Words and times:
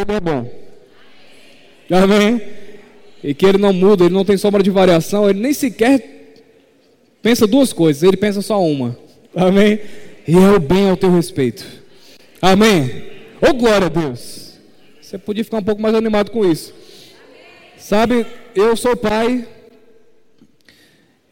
Ele 0.00 0.12
é 0.12 0.20
bom. 0.20 0.50
Amém? 1.90 2.42
E 3.22 3.34
que 3.34 3.46
Ele 3.46 3.58
não 3.58 3.72
muda, 3.72 4.04
Ele 4.04 4.14
não 4.14 4.24
tem 4.24 4.36
sombra 4.36 4.62
de 4.62 4.70
variação, 4.70 5.28
Ele 5.28 5.40
nem 5.40 5.52
sequer 5.52 6.16
pensa 7.22 7.44
duas 7.44 7.72
coisas, 7.72 8.02
Ele 8.04 8.16
pensa 8.16 8.40
só 8.40 8.62
uma. 8.62 8.96
Amém? 9.34 9.80
E 10.28 10.34
é 10.36 10.50
o 10.50 10.60
bem 10.60 10.88
ao 10.88 10.96
teu 10.96 11.10
respeito. 11.10 11.64
Amém? 12.40 13.04
Ô 13.40 13.50
oh, 13.50 13.54
glória 13.54 13.86
a 13.86 13.90
Deus! 13.90 14.54
Você 15.00 15.18
podia 15.18 15.44
ficar 15.44 15.58
um 15.58 15.62
pouco 15.62 15.80
mais 15.80 15.94
animado 15.94 16.30
com 16.30 16.44
isso. 16.44 16.72
Sabe, 17.76 18.26
eu 18.54 18.76
sou 18.76 18.96
pai 18.96 19.46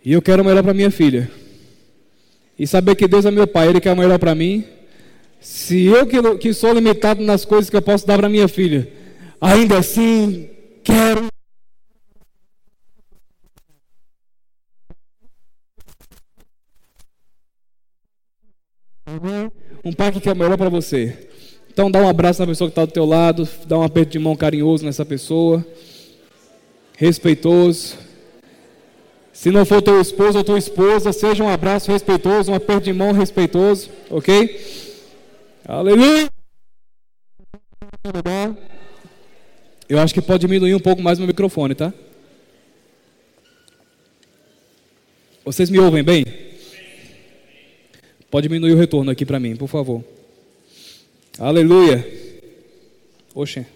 e 0.05 0.12
eu 0.12 0.21
quero 0.21 0.43
o 0.43 0.45
melhor 0.45 0.62
para 0.62 0.75
minha 0.75 0.91
filha. 0.91 1.31
E 2.59 2.67
saber 2.67 2.95
que 2.95 3.09
Deus 3.09 3.25
é 3.25 3.31
meu 3.31 3.46
pai, 3.46 3.69
Ele 3.69 3.81
quer 3.81 3.93
o 3.93 3.96
melhor 3.96 4.19
para 4.19 4.35
mim. 4.35 4.65
Se 5.45 5.84
eu 5.84 6.06
que, 6.06 6.38
que 6.38 6.54
sou 6.54 6.72
limitado 6.72 7.22
nas 7.22 7.44
coisas 7.44 7.68
que 7.68 7.76
eu 7.76 7.82
posso 7.82 8.06
dar 8.06 8.16
para 8.16 8.30
minha 8.30 8.48
filha, 8.48 8.90
ainda 9.38 9.76
assim 9.76 10.48
quero. 10.82 11.29
Um 19.85 19.93
pai 19.93 20.12
que 20.12 20.21
quer 20.21 20.32
o 20.32 20.36
melhor 20.36 20.57
para 20.57 20.71
você. 20.71 21.29
Então 21.71 21.90
dá 21.90 22.00
um 22.00 22.08
abraço 22.08 22.40
na 22.40 22.46
pessoa 22.46 22.71
que 22.71 22.72
está 22.72 22.86
do 22.86 22.93
teu 22.93 23.04
lado, 23.04 23.46
dá 23.66 23.79
um 23.79 23.82
aperto 23.82 24.13
de 24.13 24.18
mão 24.18 24.35
carinhoso 24.35 24.82
nessa 24.82 25.04
pessoa, 25.04 25.64
respeitoso. 26.96 27.99
Se 29.30 29.50
não 29.50 29.66
for 29.66 29.82
teu 29.82 30.00
esposo 30.00 30.38
ou 30.38 30.44
tua 30.44 30.58
esposa, 30.58 31.13
seja 31.13 31.44
um 31.44 31.50
abraço 31.50 31.93
respeitoso, 31.93 32.50
um 32.50 32.55
aperto 32.55 32.84
de 32.84 32.94
mão 32.94 33.12
respeitoso, 33.12 33.91
ok? 34.08 34.94
Aleluia! 35.67 36.31
Eu 39.89 39.98
acho 39.98 40.12
que 40.12 40.20
pode 40.20 40.47
diminuir 40.47 40.75
um 40.75 40.81
pouco 40.81 41.00
mais 41.00 41.19
meu 41.19 41.27
microfone, 41.27 41.75
tá? 41.75 41.92
Vocês 45.42 45.70
me 45.70 45.78
ouvem 45.78 46.03
bem? 46.03 46.25
Pode 48.30 48.48
diminuir 48.48 48.72
o 48.72 48.77
retorno 48.77 49.11
aqui 49.11 49.25
para 49.25 49.41
mim, 49.41 49.56
por 49.56 49.69
favor. 49.69 50.05
Aleluia. 51.38 52.06
Oxe. 53.34 53.66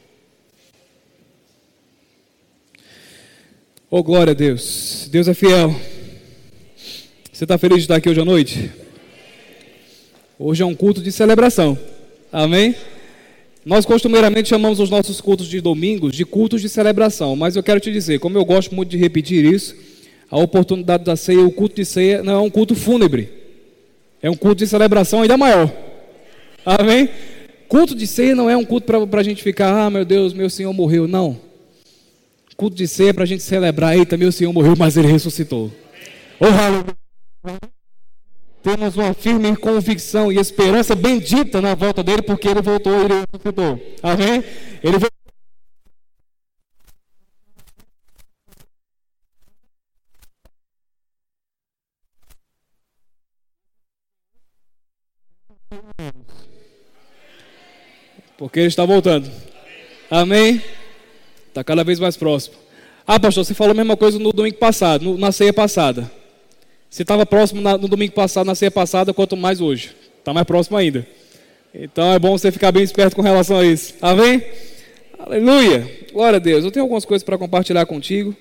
Oh, 3.91 4.03
glória 4.03 4.33
a 4.33 4.35
Deus. 4.35 5.09
Deus 5.11 5.27
é 5.27 5.33
fiel. 5.33 5.75
Você 7.33 7.45
está 7.45 7.57
feliz 7.57 7.79
de 7.79 7.85
estar 7.85 7.97
aqui 7.97 8.11
hoje 8.11 8.21
à 8.21 8.25
noite? 8.27 8.88
Hoje 10.41 10.63
é 10.63 10.67
um 10.67 10.75
culto 10.75 11.03
de 11.03 11.11
celebração. 11.11 11.77
Amém? 12.31 12.73
Nós 13.67 13.85
costumeiramente 13.85 14.49
chamamos 14.49 14.79
os 14.79 14.89
nossos 14.89 15.21
cultos 15.21 15.49
de 15.49 15.61
domingos 15.61 16.15
de 16.15 16.25
cultos 16.25 16.63
de 16.63 16.69
celebração, 16.69 17.35
mas 17.35 17.57
eu 17.57 17.63
quero 17.63 17.81
te 17.81 17.91
dizer, 17.91 18.21
como 18.21 18.39
eu 18.39 18.45
gosto 18.45 18.73
muito 18.73 18.89
de 18.91 18.97
repetir 18.97 19.45
isso, 19.45 19.75
a 20.31 20.39
oportunidade 20.39 21.03
da 21.03 21.17
ceia, 21.17 21.45
o 21.45 21.51
culto 21.51 21.75
de 21.75 21.85
ceia 21.85 22.23
não 22.23 22.35
é 22.35 22.39
um 22.39 22.49
culto 22.51 22.77
fúnebre, 22.77 23.29
é 24.23 24.31
um 24.31 24.37
culto 24.37 24.59
de 24.59 24.69
celebração 24.69 25.23
ainda 25.23 25.37
maior. 25.37 25.73
Amém? 26.65 27.09
Culto 27.67 27.95
de 27.97 28.07
ceia 28.07 28.35
não 28.35 28.49
é 28.49 28.57
um 28.57 28.65
culto 28.65 28.87
para 28.87 29.21
a 29.21 29.25
gente 29.25 29.43
ficar, 29.43 29.87
ah, 29.87 29.91
meu 29.91 30.05
Deus, 30.05 30.33
meu 30.33 30.49
Senhor 30.49 30.73
morreu. 30.73 31.09
Não. 31.09 31.37
Culto 32.57 32.77
de 32.77 32.87
ceia 32.87 33.11
é 33.11 33.13
para 33.13 33.25
a 33.25 33.27
gente 33.27 33.43
celebrar, 33.43 33.99
eita, 33.99 34.17
meu 34.17 34.31
Senhor 34.31 34.53
morreu, 34.53 34.75
mas 34.79 34.97
ele 34.97 35.09
ressuscitou. 35.09 35.71
Oh, 36.41 36.47
aleluia. 36.47 37.78
Temos 38.69 38.97
uma 38.97 39.15
firme 39.15 39.57
convicção 39.57 40.31
e 40.31 40.37
esperança 40.37 40.95
bendita 40.95 41.59
na 41.59 41.75
volta 41.75 42.03
dele, 42.03 42.21
porque 42.21 42.47
ele 42.47 42.61
voltou 42.61 42.93
e 42.93 43.05
ele 43.07 43.15
ressuscitou. 43.15 43.81
Amém? 44.03 44.45
Ele 44.85 44.99
voltou. 44.99 45.09
Porque 58.37 58.61
ele 58.61 58.69
está 58.69 58.85
voltando. 58.85 59.31
Amém? 60.11 60.63
Está 61.49 61.65
cada 61.65 61.83
vez 61.83 61.99
mais 61.99 62.19
próximo. 62.19 62.57
Ah, 63.07 63.19
pastor, 63.19 63.47
você 63.47 63.55
falou 63.55 63.71
a 63.71 63.75
mesma 63.75 63.97
coisa 63.97 64.19
no 64.19 64.31
domingo 64.31 64.59
passado, 64.59 65.17
na 65.17 65.33
ceia 65.33 65.55
passada. 65.55 66.18
Você 66.91 67.03
estava 67.03 67.27
próximo 67.27 67.61
no 67.61 67.87
domingo 67.87 68.13
passado, 68.13 68.47
na 68.47 68.55
ceia 68.55 68.71
passada, 68.71 69.13
quanto 69.13 69.37
mais 69.37 69.61
hoje. 69.61 69.95
Está 70.19 70.33
mais 70.33 70.47
próximo 70.47 70.77
ainda. 70.77 71.07
Então 71.75 72.13
é 72.13 72.19
bom 72.19 72.37
você 72.37 72.51
ficar 72.51 72.73
bem 72.73 72.83
esperto 72.83 73.15
com 73.15 73.23
relação 73.23 73.59
a 73.59 73.67
isso. 73.67 73.95
Amém? 74.01 74.43
Aleluia. 75.19 75.87
Glória 76.13 76.37
a 76.37 76.41
Deus. 76.41 76.65
Eu 76.65 76.71
tenho 76.71 76.85
algumas 76.85 77.05
coisas 77.05 77.23
para 77.23 77.37
compartilhar 77.37 77.85
contigo 77.85 78.35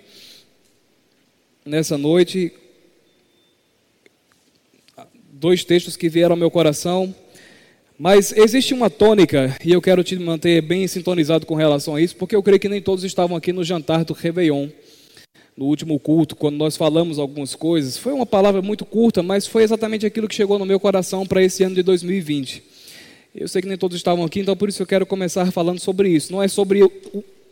nessa 1.66 1.98
noite. 1.98 2.54
Dois 5.30 5.66
textos 5.66 5.98
que 5.98 6.08
vieram 6.08 6.34
ao 6.34 6.40
meu 6.40 6.50
coração. 6.50 7.14
Mas 8.00 8.32
existe 8.32 8.74
uma 8.76 8.92
tônica, 8.92 9.58
e 9.66 9.72
eu 9.72 9.82
quero 9.82 10.04
te 10.04 10.16
manter 10.18 10.62
bem 10.62 10.88
sintonizado 10.88 11.48
com 11.48 11.56
relação 11.56 11.96
a 11.96 12.02
isso, 12.02 12.16
porque 12.16 12.36
eu 12.36 12.44
creio 12.44 12.60
que 12.60 12.70
nem 12.70 12.80
todos 12.80 13.04
estavam 13.04 13.36
aqui 13.36 13.52
no 13.52 13.64
jantar 13.64 14.06
do 14.06 14.14
Réveillon, 14.14 14.70
no 15.58 15.66
último 15.66 16.00
culto, 16.00 16.36
quando 16.36 16.56
nós 16.56 16.78
falamos 16.78 17.18
algumas 17.18 17.56
coisas. 17.56 17.98
Foi 17.98 18.14
uma 18.14 18.28
palavra 18.28 18.62
muito 18.62 18.86
curta, 18.86 19.24
mas 19.24 19.48
foi 19.48 19.64
exatamente 19.64 20.06
aquilo 20.06 20.28
que 20.28 20.36
chegou 20.36 20.60
no 20.60 20.66
meu 20.66 20.80
coração 20.80 21.26
para 21.26 21.42
esse 21.42 21.64
ano 21.64 21.74
de 21.74 21.82
2020. 21.82 22.64
Eu 23.34 23.48
sei 23.48 23.64
que 23.64 23.68
nem 23.68 23.78
todos 23.78 23.98
estavam 23.98 24.24
aqui, 24.24 24.40
então 24.40 24.56
por 24.56 24.70
isso 24.70 24.84
eu 24.84 24.88
quero 24.88 25.06
começar 25.06 25.52
falando 25.52 25.80
sobre 25.80 26.10
isso. 26.10 26.32
Não 26.32 26.44
é 26.44 26.48
sobre 26.48 26.84
o, 26.84 26.92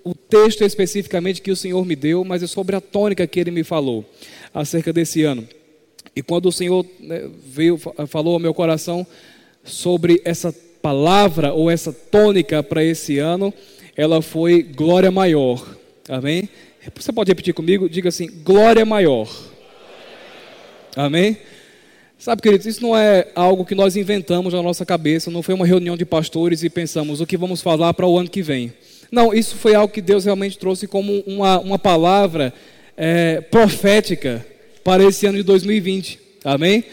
o 0.04 0.14
texto 0.14 0.64
especificamente 0.64 1.42
que 1.42 1.50
o 1.50 1.56
Senhor 1.56 1.84
me 1.84 1.96
deu, 1.96 2.24
mas 2.24 2.44
é 2.44 2.48
sobre 2.48 2.76
a 2.76 2.82
tônica 2.82 3.26
que 3.26 3.40
Ele 3.40 3.50
me 3.50 3.64
falou 3.64 4.06
acerca 4.54 4.94
desse 4.94 5.24
ano. 5.24 5.48
E 6.16 6.22
quando 6.22 6.46
o 6.46 6.52
Senhor 6.52 6.86
né, 7.00 7.28
veio, 7.44 7.78
falou 8.08 8.36
ao 8.36 8.40
meu 8.40 8.54
coração 8.54 9.06
sobre 9.64 10.22
essa 10.24 10.54
palavra 10.80 11.54
ou 11.54 11.72
essa 11.72 11.92
tônica 11.92 12.62
para 12.62 12.84
esse 12.84 13.18
ano, 13.18 13.52
ela 13.98 14.22
foi 14.22 14.62
glória 14.62 15.10
maior. 15.10 15.76
Amém? 16.08 16.48
Você 16.94 17.12
pode 17.12 17.30
repetir 17.30 17.54
comigo? 17.54 17.90
Diga 17.90 18.10
assim: 18.10 18.30
glória 18.44 18.86
maior. 18.86 19.30
Amém? 20.96 21.38
Sabe, 22.18 22.42
queridos, 22.42 22.66
isso 22.66 22.82
não 22.82 22.98
é 22.98 23.28
algo 23.36 23.66
que 23.66 23.76
nós 23.76 23.96
inventamos 23.96 24.54
na 24.54 24.62
nossa 24.62 24.86
cabeça, 24.86 25.30
não 25.30 25.44
foi 25.44 25.54
uma 25.54 25.66
reunião 25.66 25.98
de 25.98 26.06
pastores 26.06 26.64
e 26.64 26.70
pensamos 26.70 27.20
o 27.20 27.26
que 27.26 27.38
vamos 27.38 27.62
falar 27.62 27.94
para 27.94 28.08
o 28.08 28.18
ano 28.18 28.30
que 28.30 28.42
vem. 28.42 28.74
Não, 29.12 29.34
isso 29.34 29.56
foi 29.56 29.76
algo 29.76 29.94
que 29.94 30.02
Deus 30.02 30.26
realmente 30.26 30.58
trouxe 30.58 30.88
como 30.88 31.22
uma, 31.28 31.60
uma 31.60 31.78
palavra 31.78 32.54
é, 32.96 33.42
profética 33.42 34.46
para 34.84 35.04
esse 35.04 35.26
ano 35.26 35.38
de 35.38 35.44
2020. 35.44 36.20
Amém? 36.44 36.84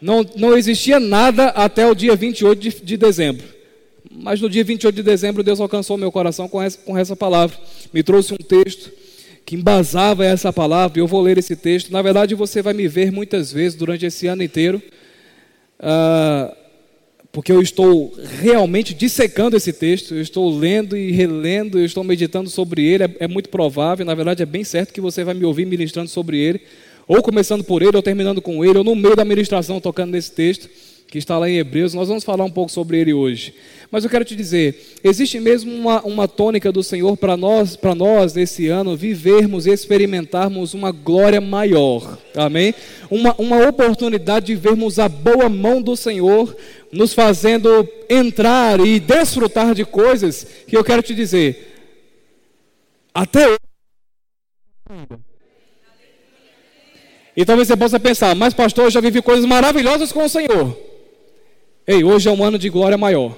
Não, 0.00 0.24
não 0.34 0.56
existia 0.56 0.98
nada 0.98 1.48
até 1.48 1.86
o 1.86 1.94
dia 1.94 2.16
28 2.16 2.60
de, 2.60 2.70
de 2.82 2.96
dezembro. 2.96 3.46
Mas 4.10 4.40
no 4.40 4.48
dia 4.48 4.64
28 4.64 4.94
de 4.94 5.02
dezembro, 5.02 5.42
Deus 5.42 5.60
alcançou 5.60 5.96
meu 5.96 6.10
coração 6.10 6.48
com 6.48 6.60
essa, 6.60 6.78
com 6.78 6.96
essa 6.96 7.14
palavra. 7.14 7.56
Me 7.92 8.02
trouxe 8.02 8.32
um 8.32 8.36
texto 8.36 8.90
que 9.44 9.54
embasava 9.54 10.24
essa 10.24 10.52
palavra, 10.52 10.98
eu 10.98 11.06
vou 11.06 11.20
ler 11.20 11.38
esse 11.38 11.54
texto. 11.54 11.92
Na 11.92 12.02
verdade, 12.02 12.34
você 12.34 12.62
vai 12.62 12.72
me 12.72 12.88
ver 12.88 13.12
muitas 13.12 13.52
vezes 13.52 13.76
durante 13.76 14.06
esse 14.06 14.26
ano 14.26 14.42
inteiro, 14.42 14.82
uh, 15.80 16.54
porque 17.30 17.52
eu 17.52 17.60
estou 17.60 18.14
realmente 18.40 18.94
dissecando 18.94 19.56
esse 19.56 19.72
texto, 19.72 20.14
eu 20.14 20.22
estou 20.22 20.56
lendo 20.56 20.96
e 20.96 21.10
relendo, 21.10 21.78
eu 21.78 21.84
estou 21.84 22.04
meditando 22.04 22.48
sobre 22.48 22.84
ele. 22.84 23.04
É, 23.04 23.10
é 23.20 23.28
muito 23.28 23.48
provável, 23.48 24.06
na 24.06 24.14
verdade, 24.14 24.42
é 24.42 24.46
bem 24.46 24.64
certo 24.64 24.92
que 24.92 25.00
você 25.00 25.24
vai 25.24 25.34
me 25.34 25.44
ouvir 25.44 25.66
ministrando 25.66 26.08
sobre 26.08 26.38
ele 26.38 26.60
ou 27.06 27.22
começando 27.22 27.62
por 27.62 27.82
ele, 27.82 27.96
ou 27.96 28.02
terminando 28.02 28.40
com 28.40 28.64
ele, 28.64 28.78
ou 28.78 28.84
no 28.84 28.94
meio 28.94 29.16
da 29.16 29.24
ministração 29.24 29.80
tocando 29.80 30.12
nesse 30.12 30.32
texto, 30.32 30.68
que 31.14 31.18
está 31.18 31.38
lá 31.38 31.48
em 31.48 31.58
Hebreus. 31.58 31.94
Nós 31.94 32.08
vamos 32.08 32.24
falar 32.24 32.42
um 32.42 32.50
pouco 32.50 32.72
sobre 32.72 32.98
ele 32.98 33.14
hoje. 33.14 33.54
Mas 33.88 34.02
eu 34.02 34.10
quero 34.10 34.24
te 34.24 34.34
dizer, 34.34 34.98
existe 35.04 35.38
mesmo 35.38 35.72
uma, 35.72 36.02
uma 36.02 36.26
tônica 36.26 36.72
do 36.72 36.82
Senhor 36.82 37.16
para 37.16 37.36
nós, 37.36 37.76
para 37.76 37.94
nós 37.94 38.34
nesse 38.34 38.66
ano, 38.66 38.96
vivermos 38.96 39.64
e 39.64 39.70
experimentarmos 39.70 40.74
uma 40.74 40.90
glória 40.90 41.40
maior. 41.40 42.18
Amém? 42.34 42.74
Uma, 43.08 43.32
uma 43.38 43.68
oportunidade 43.68 44.46
de 44.46 44.56
vermos 44.56 44.98
a 44.98 45.08
boa 45.08 45.48
mão 45.48 45.80
do 45.80 45.96
Senhor 45.96 46.56
nos 46.90 47.14
fazendo 47.14 47.88
entrar 48.10 48.84
e 48.84 48.98
desfrutar 48.98 49.72
de 49.72 49.84
coisas 49.84 50.44
que 50.66 50.76
eu 50.76 50.82
quero 50.82 51.00
te 51.00 51.14
dizer. 51.14 51.76
Até 53.14 53.50
hoje 53.50 53.58
e 57.36 57.44
talvez 57.44 57.68
você 57.68 57.76
possa 57.76 58.00
pensar, 58.00 58.34
mas 58.34 58.52
pastor, 58.52 58.86
eu 58.86 58.90
já 58.90 59.00
vivi 59.00 59.22
coisas 59.22 59.44
maravilhosas 59.44 60.10
com 60.10 60.24
o 60.24 60.28
Senhor. 60.28 60.93
Ei, 61.86 62.02
hoje 62.02 62.28
é 62.28 62.32
um 62.32 62.42
ano 62.42 62.58
de 62.58 62.70
glória 62.70 62.96
maior. 62.96 63.36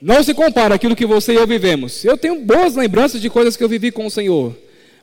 Não 0.00 0.22
se 0.22 0.32
compara 0.34 0.74
aquilo 0.74 0.94
que 0.94 1.06
você 1.06 1.32
e 1.32 1.36
eu 1.36 1.46
vivemos. 1.46 2.04
Eu 2.04 2.16
tenho 2.16 2.40
boas 2.42 2.76
lembranças 2.76 3.20
de 3.20 3.28
coisas 3.28 3.56
que 3.56 3.64
eu 3.64 3.68
vivi 3.68 3.90
com 3.90 4.06
o 4.06 4.10
Senhor. 4.10 4.56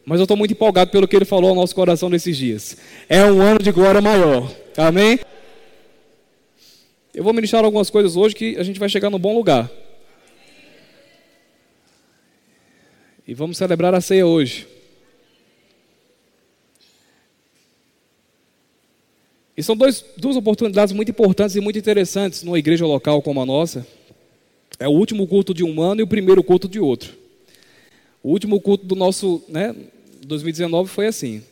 Mas 0.05 0.19
eu 0.19 0.23
estou 0.23 0.37
muito 0.37 0.51
empolgado 0.51 0.91
pelo 0.91 1.07
que 1.07 1.15
Ele 1.15 1.25
falou 1.25 1.49
ao 1.49 1.55
nosso 1.55 1.75
coração 1.75 2.09
nesses 2.09 2.37
dias. 2.37 2.77
É 3.09 3.25
um 3.25 3.41
ano 3.41 3.59
de 3.59 3.71
glória 3.71 3.99
maior. 3.99 4.49
Amém? 4.77 5.19
Eu 7.13 7.23
vou 7.23 7.33
ministrar 7.33 7.65
algumas 7.65 7.89
coisas 7.89 8.15
hoje 8.15 8.33
que 8.33 8.57
a 8.57 8.63
gente 8.63 8.79
vai 8.79 8.87
chegar 8.87 9.09
no 9.09 9.19
bom 9.19 9.35
lugar. 9.35 9.69
E 13.27 13.33
vamos 13.33 13.57
celebrar 13.57 13.93
a 13.93 13.99
ceia 14.01 14.25
hoje. 14.25 14.67
E 19.55 19.61
são 19.61 19.75
dois, 19.75 20.03
duas 20.17 20.35
oportunidades 20.35 20.93
muito 20.93 21.09
importantes 21.09 21.55
e 21.55 21.59
muito 21.59 21.77
interessantes 21.77 22.43
numa 22.43 22.57
igreja 22.57 22.85
local 22.85 23.21
como 23.21 23.41
a 23.41 23.45
nossa. 23.45 23.85
É 24.79 24.87
o 24.87 24.91
último 24.91 25.27
culto 25.27 25.53
de 25.53 25.63
um 25.63 25.81
ano 25.81 26.01
e 26.01 26.03
o 26.03 26.07
primeiro 26.07 26.43
culto 26.43 26.67
de 26.67 26.79
outro. 26.79 27.13
O 28.23 28.29
último 28.29 28.61
culto 28.61 28.85
do 28.85 28.95
nosso, 28.95 29.43
né, 29.49 29.75
2019 30.25 30.89
foi 30.89 31.07
assim. 31.07 31.43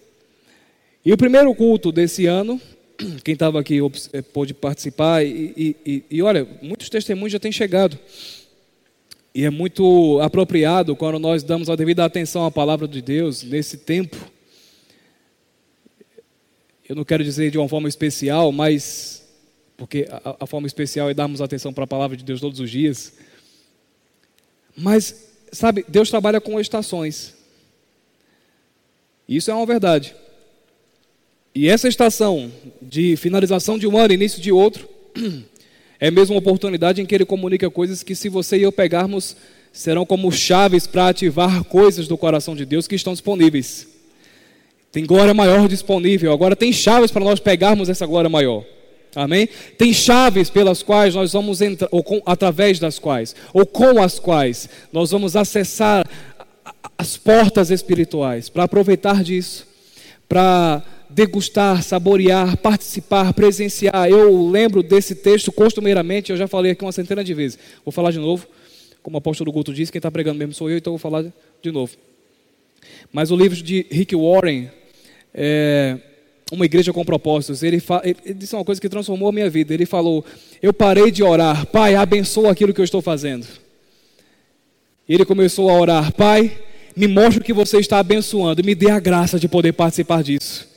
E 1.04 1.12
o 1.12 1.18
primeiro 1.18 1.54
culto 1.54 1.92
desse 1.92 2.26
ano, 2.26 2.60
quem 3.24 3.34
estava 3.34 3.60
aqui 3.60 3.80
eh, 4.14 4.22
pôde 4.22 4.54
participar, 4.54 5.26
e, 5.26 5.76
e, 5.86 6.04
e, 6.10 6.22
olha, 6.22 6.48
muitos 6.62 6.90
testemunhos 6.90 7.34
já 7.34 7.40
têm 7.40 7.52
chegado. 7.52 7.98
E 9.36 9.44
é 9.44 9.50
muito 9.50 10.20
apropriado 10.22 10.96
quando 10.96 11.20
nós 11.20 11.44
damos 11.44 11.70
a 11.70 11.76
devida 11.76 12.04
atenção 12.04 12.46
à 12.46 12.52
palavra 12.52 12.88
de 12.88 13.02
Deus 13.02 13.44
nesse 13.44 13.78
tempo 13.78 14.18
eu 16.90 16.96
não 16.96 17.06
quero 17.06 17.24
dizer 17.24 17.52
de 17.52 17.58
uma 17.60 17.70
forma 17.70 17.88
especial, 17.88 18.52
mas 18.52 19.24
porque 19.78 20.08
a, 20.10 20.38
a 20.42 20.48
forma 20.48 20.66
especial 20.66 21.08
é 21.08 21.14
darmos 21.14 21.40
atenção 21.40 21.72
para 21.72 21.84
a 21.84 21.88
palavra 21.88 22.18
de 22.18 22.24
Deus 22.24 22.42
todos 22.42 22.60
os 22.60 22.70
dias. 22.70 23.14
Mas, 24.76 25.30
sabe, 25.52 25.86
Deus 25.88 26.10
trabalha 26.10 26.42
com 26.42 26.60
estações. 26.60 27.36
Isso 29.28 29.52
é 29.52 29.54
uma 29.54 29.68
verdade. 29.68 30.16
E 31.54 31.70
essa 31.70 31.88
estação 31.88 32.52
de 32.82 33.16
finalização 33.16 33.78
de 33.78 33.86
um 33.86 33.96
ano, 33.96 34.14
início 34.14 34.42
de 34.42 34.52
outro, 34.52 34.90
é 36.00 36.10
mesmo 36.10 36.34
uma 36.34 36.40
oportunidade 36.40 37.02
em 37.02 37.06
que 37.06 37.14
ele 37.14 37.26
comunica 37.26 37.70
coisas 37.70 38.02
que, 38.02 38.16
se 38.16 38.30
você 38.30 38.58
e 38.58 38.64
eu 38.64 38.72
pegarmos, 38.72 39.38
serão 39.72 40.08
como 40.08 40.32
chaves 40.32 40.88
para 40.88 41.10
ativar 41.10 41.64
coisas 41.66 42.08
do 42.08 42.18
coração 42.18 42.56
de 42.56 42.66
Deus 42.66 42.88
que 42.88 42.96
estão 42.96 43.14
disponíveis. 43.14 43.89
Tem 44.92 45.06
glória 45.06 45.34
maior 45.34 45.68
disponível. 45.68 46.32
Agora 46.32 46.56
tem 46.56 46.74
chaves 46.74 47.12
para 47.12 47.24
nós 47.24 47.40
pegarmos 47.40 47.90
essa 47.90 48.06
glória 48.06 48.30
maior. 48.30 48.64
Amém? 49.16 49.50
Tem 49.78 49.92
chaves 49.92 50.50
pelas 50.50 50.84
quais 50.84 51.16
nós 51.16 51.34
vamos 51.34 51.62
entrar, 51.62 51.90
ou 51.92 52.04
com, 52.04 52.22
através 52.26 52.80
das 52.80 53.00
quais, 53.00 53.36
ou 53.54 53.66
com 53.66 54.02
as 54.02 54.20
quais, 54.20 54.70
nós 54.94 55.10
vamos 55.12 55.36
acessar 55.36 56.08
as 56.98 57.18
portas 57.18 57.72
espirituais, 57.72 58.50
para 58.50 58.64
aproveitar 58.64 59.24
disso, 59.24 59.66
para 60.28 60.84
degustar, 61.10 61.82
saborear, 61.82 62.58
participar, 62.58 63.34
presenciar. 63.34 64.08
Eu 64.10 64.48
lembro 64.48 64.84
desse 64.84 65.16
texto 65.16 65.52
costumeiramente, 65.52 66.32
eu 66.32 66.38
já 66.38 66.48
falei 66.48 66.74
aqui 66.74 66.84
uma 66.84 66.92
centena 66.92 67.24
de 67.24 67.34
vezes. 67.34 67.58
Vou 67.84 67.92
falar 67.92 68.12
de 68.12 68.20
novo, 68.20 68.46
como 69.02 69.18
o 69.18 69.20
apóstolo 69.20 69.52
Guto 69.52 69.74
disse, 69.74 69.92
quem 69.92 69.98
está 70.00 70.12
pregando 70.12 70.38
mesmo 70.38 70.54
sou 70.54 70.70
eu, 70.70 70.78
então 70.78 70.94
vou 70.94 71.00
falar 71.00 71.26
de 71.62 71.72
novo. 71.72 71.94
Mas 73.12 73.32
o 73.32 73.36
livro 73.36 73.56
de 73.62 73.86
Rick 73.90 74.16
Warren, 74.16 74.70
é, 75.34 75.98
uma 76.52 76.66
igreja 76.66 76.92
com 76.92 77.04
propósitos. 77.04 77.64
Ele, 77.64 77.82
ele, 78.04 78.34
disse 78.34 78.56
uma 78.56 78.66
coisa 78.66 78.80
que 78.80 78.90
transformou 78.90 79.30
a 79.30 79.32
minha 79.32 79.50
vida. 79.50 79.74
Ele 79.74 79.86
falou: 79.86 80.24
Eu 80.62 80.74
parei 80.74 81.12
de 81.12 81.24
orar, 81.24 81.66
Pai, 81.68 81.96
abençoa 81.96 82.52
aquilo 82.52 82.74
que 82.74 82.82
eu 82.82 82.86
estou 82.86 83.02
fazendo. 83.02 83.48
Ele 85.08 85.26
começou 85.26 85.70
a 85.70 85.74
orar, 85.74 86.14
Pai, 86.14 86.52
me 86.96 87.08
mostre 87.08 87.42
o 87.42 87.44
que 87.44 87.54
você 87.54 87.80
está 87.80 88.00
abençoando, 88.00 88.64
me 88.64 88.76
dê 88.76 88.92
a 88.92 89.00
graça 89.00 89.40
de 89.40 89.48
poder 89.48 89.74
participar 89.74 90.22
disso. 90.22 90.68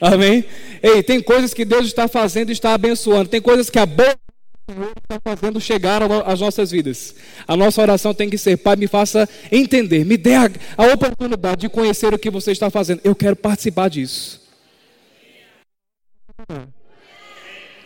Amém? 0.00 0.44
Ei, 0.82 1.02
tem 1.02 1.20
coisas 1.20 1.52
que 1.52 1.64
Deus 1.64 1.86
está 1.86 2.08
fazendo 2.08 2.50
e 2.50 2.52
está 2.52 2.74
abençoando, 2.74 3.28
tem 3.28 3.40
coisas 3.40 3.70
que 3.70 3.78
a 3.78 3.86
boca 3.86 4.18
Senhor 4.68 4.92
está 4.96 5.20
fazendo 5.22 5.60
chegar 5.60 6.02
às 6.26 6.40
nossas 6.40 6.70
vidas. 6.70 7.14
A 7.46 7.56
nossa 7.56 7.80
oração 7.82 8.14
tem 8.14 8.30
que 8.30 8.38
ser: 8.38 8.56
Pai, 8.56 8.76
me 8.76 8.86
faça 8.86 9.28
entender, 9.50 10.04
me 10.04 10.16
dê 10.16 10.34
a, 10.34 10.50
a 10.76 10.86
oportunidade 10.94 11.62
de 11.62 11.68
conhecer 11.68 12.12
o 12.12 12.18
que 12.18 12.30
você 12.30 12.52
está 12.52 12.70
fazendo. 12.70 13.00
Eu 13.04 13.14
quero 13.14 13.36
participar 13.36 13.88
disso. 13.88 14.40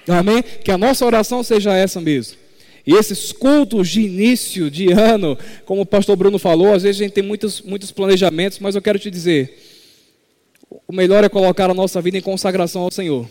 Amém? 0.08 0.42
Que 0.42 0.70
a 0.70 0.78
nossa 0.78 1.04
oração 1.04 1.42
seja 1.42 1.74
essa 1.74 2.00
mesmo. 2.00 2.38
E 2.86 2.94
esses 2.94 3.32
cultos 3.32 3.88
de 3.88 4.02
início 4.02 4.70
de 4.70 4.92
ano, 4.92 5.38
como 5.64 5.80
o 5.80 5.86
pastor 5.86 6.16
Bruno 6.16 6.38
falou, 6.38 6.74
às 6.74 6.82
vezes 6.82 7.00
a 7.00 7.04
gente 7.04 7.14
tem 7.14 7.24
muitos, 7.24 7.62
muitos 7.62 7.90
planejamentos, 7.90 8.58
mas 8.58 8.74
eu 8.74 8.82
quero 8.82 8.98
te 8.98 9.10
dizer: 9.10 9.58
o 10.86 10.92
melhor 10.92 11.24
é 11.24 11.28
colocar 11.28 11.70
a 11.70 11.74
nossa 11.74 12.00
vida 12.02 12.18
em 12.18 12.22
consagração 12.22 12.82
ao 12.82 12.90
Senhor. 12.90 13.28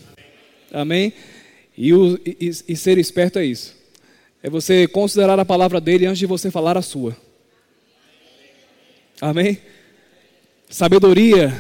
Amém? 0.72 1.14
E, 1.78 1.94
o, 1.94 2.20
e, 2.26 2.52
e 2.68 2.76
ser 2.76 2.98
esperto 2.98 3.40
é 3.40 3.46
isso. 3.46 3.76
É 4.42 4.50
você 4.50 4.88
considerar 4.88 5.40
a 5.40 5.46
palavra 5.46 5.80
dele 5.80 6.06
antes 6.06 6.20
de 6.20 6.26
você 6.26 6.52
falar 6.52 6.78
a 6.78 6.82
sua. 6.82 7.16
Amém? 9.22 9.60
Sabedoria 10.70 11.54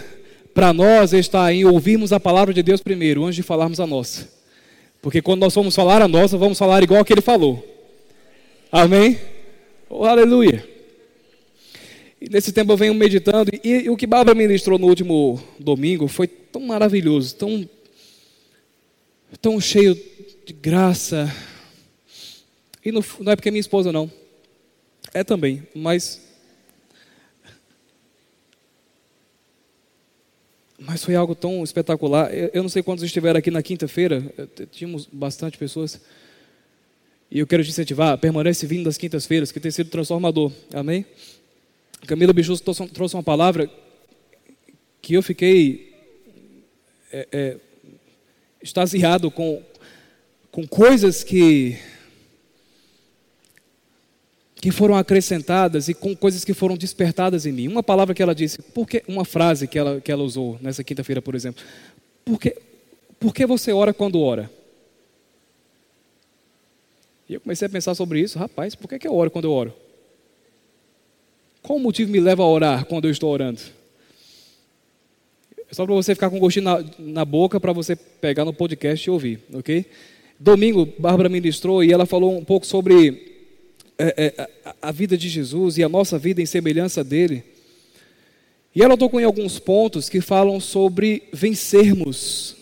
para 0.53 0.73
nós 0.73 1.13
está 1.13 1.51
em 1.51 1.65
ouvirmos 1.65 2.13
a 2.13 2.19
palavra 2.19 2.53
de 2.53 2.61
Deus 2.61 2.81
primeiro, 2.81 3.23
antes 3.23 3.35
de 3.35 3.43
falarmos 3.43 3.79
a 3.79 3.87
nossa. 3.87 4.29
Porque 5.01 5.21
quando 5.21 5.41
nós 5.41 5.55
vamos 5.55 5.75
falar 5.75 6.01
a 6.01 6.07
nossa, 6.07 6.37
vamos 6.37 6.57
falar 6.57 6.83
igual 6.83 7.01
a 7.01 7.05
que 7.05 7.13
ele 7.13 7.21
falou. 7.21 7.63
Amém? 8.71 9.19
Oh, 9.89 10.05
aleluia. 10.05 10.67
E 12.21 12.29
nesse 12.29 12.51
tempo 12.51 12.71
eu 12.71 12.77
venho 12.77 12.93
meditando, 12.93 13.51
e, 13.63 13.69
e 13.69 13.89
o 13.89 13.97
que 13.97 14.07
Bárbara 14.07 14.37
ministrou 14.37 14.79
no 14.79 14.87
último 14.87 15.41
domingo 15.59 16.07
foi 16.07 16.27
tão 16.27 16.61
maravilhoso, 16.61 17.35
tão 17.35 17.67
tão 19.37 19.59
cheio 19.59 19.95
de 20.45 20.53
graça. 20.53 21.33
E 22.83 22.91
não, 22.91 23.03
não 23.19 23.31
é 23.31 23.35
porque 23.35 23.49
é 23.49 23.51
minha 23.51 23.59
esposa, 23.61 23.91
não. 23.91 24.11
É 25.13 25.23
também, 25.23 25.65
mas. 25.73 26.21
Mas 30.77 31.03
foi 31.03 31.15
algo 31.15 31.33
tão 31.33 31.63
espetacular. 31.63 32.33
Eu, 32.33 32.49
eu 32.53 32.61
não 32.61 32.69
sei 32.69 32.83
quantos 32.83 33.03
estiveram 33.03 33.37
aqui 33.37 33.49
na 33.49 33.63
quinta-feira, 33.63 34.21
tínhamos 34.71 35.07
bastante 35.11 35.57
pessoas. 35.57 36.01
E 37.31 37.39
eu 37.39 37.47
quero 37.47 37.63
te 37.63 37.69
incentivar, 37.69 38.17
permanece 38.17 38.67
vindo 38.67 38.83
das 38.83 38.97
quintas-feiras, 38.97 39.51
que 39.51 39.59
tem 39.59 39.71
sido 39.71 39.89
transformador. 39.89 40.51
Amém? 40.73 41.05
Camila 42.05 42.33
Bichus 42.33 42.61
trouxe 42.61 43.15
uma 43.15 43.23
palavra 43.23 43.69
que 45.01 45.13
eu 45.13 45.23
fiquei 45.23 45.93
é, 47.11 47.27
é, 47.31 47.57
extasiado 48.63 49.29
com, 49.29 49.61
com 50.49 50.65
coisas 50.65 51.21
que, 51.21 51.77
que 54.55 54.71
foram 54.71 54.95
acrescentadas 54.95 55.89
e 55.89 55.93
com 55.93 56.15
coisas 56.15 56.45
que 56.45 56.53
foram 56.53 56.77
despertadas 56.77 57.45
em 57.45 57.51
mim. 57.51 57.67
Uma 57.67 57.83
palavra 57.83 58.15
que 58.15 58.23
ela 58.23 58.33
disse, 58.33 58.61
porque, 58.61 59.03
uma 59.05 59.25
frase 59.25 59.67
que 59.67 59.77
ela, 59.77 59.99
que 59.99 60.09
ela 60.09 60.23
usou 60.23 60.57
nessa 60.61 60.81
quinta-feira, 60.81 61.21
por 61.21 61.35
exemplo. 61.35 61.61
Por 62.23 62.39
que, 62.39 62.55
por 63.19 63.33
que 63.35 63.45
você 63.45 63.73
ora 63.73 63.93
quando 63.93 64.21
ora? 64.21 64.49
E 67.27 67.33
eu 67.33 67.41
comecei 67.41 67.65
a 67.65 67.69
pensar 67.69 67.93
sobre 67.95 68.21
isso. 68.21 68.39
Rapaz, 68.39 68.75
por 68.75 68.87
que, 68.87 68.97
que 68.97 69.07
eu 69.07 69.13
oro 69.13 69.29
quando 69.29 69.45
eu 69.45 69.51
oro? 69.51 69.73
Qual 71.61 71.77
motivo 71.79 72.11
me 72.11 72.19
leva 72.19 72.43
a 72.43 72.47
orar 72.47 72.85
quando 72.85 73.05
eu 73.05 73.11
estou 73.11 73.29
orando? 73.29 73.59
É 75.73 75.75
só 75.75 75.87
para 75.87 75.95
você 75.95 76.13
ficar 76.13 76.29
com 76.29 76.37
gostinho 76.37 76.65
na, 76.65 76.85
na 76.99 77.25
boca 77.25 77.59
para 77.59 77.73
você 77.73 77.95
pegar 77.95 78.45
no 78.45 78.53
podcast 78.53 79.09
e 79.09 79.09
ouvir, 79.09 79.39
ok? 79.51 79.83
Domingo, 80.39 80.87
Bárbara 80.99 81.27
ministrou 81.27 81.83
e 81.83 81.91
ela 81.91 82.05
falou 82.05 82.37
um 82.37 82.45
pouco 82.45 82.63
sobre 82.63 83.41
é, 83.97 84.35
é, 84.37 84.49
a 84.79 84.91
vida 84.91 85.17
de 85.17 85.27
Jesus 85.27 85.79
e 85.79 85.83
a 85.83 85.89
nossa 85.89 86.19
vida 86.19 86.39
em 86.43 86.45
semelhança 86.45 87.03
dele. 87.03 87.43
E 88.75 88.83
ela 88.83 88.95
tocou 88.95 89.19
em 89.19 89.23
alguns 89.23 89.57
pontos 89.57 90.09
que 90.09 90.21
falam 90.21 90.59
sobre 90.59 91.23
vencermos 91.33 92.55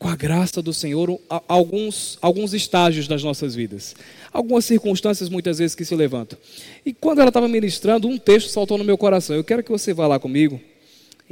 com 0.00 0.08
a 0.08 0.16
graça 0.16 0.60
do 0.60 0.74
Senhor 0.74 1.16
alguns, 1.46 2.18
alguns 2.20 2.54
estágios 2.54 3.06
das 3.06 3.22
nossas 3.22 3.54
vidas, 3.54 3.94
algumas 4.32 4.64
circunstâncias 4.64 5.28
muitas 5.28 5.60
vezes 5.60 5.76
que 5.76 5.84
se 5.84 5.94
levantam. 5.94 6.36
E 6.84 6.92
quando 6.92 7.20
ela 7.20 7.28
estava 7.28 7.46
ministrando, 7.46 8.08
um 8.08 8.18
texto 8.18 8.48
saltou 8.48 8.76
no 8.76 8.82
meu 8.82 8.98
coração. 8.98 9.36
Eu 9.36 9.44
quero 9.44 9.62
que 9.62 9.70
você 9.70 9.94
vá 9.94 10.08
lá 10.08 10.18
comigo 10.18 10.60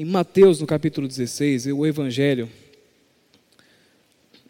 em 0.00 0.04
Mateus, 0.06 0.58
no 0.58 0.66
capítulo 0.66 1.06
16, 1.06 1.66
o 1.66 1.84
Evangelho 1.84 2.48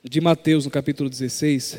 de 0.00 0.20
Mateus, 0.20 0.64
no 0.64 0.70
capítulo 0.70 1.10
16, 1.10 1.76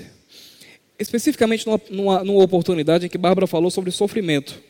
especificamente 0.99 1.65
numa, 1.65 1.79
numa, 1.89 2.21
numa 2.21 2.43
oportunidade 2.43 3.05
em 3.05 3.09
que 3.09 3.17
Bárbara 3.17 3.47
falou 3.47 3.71
sobre 3.71 3.89
sofrimento. 3.89 4.61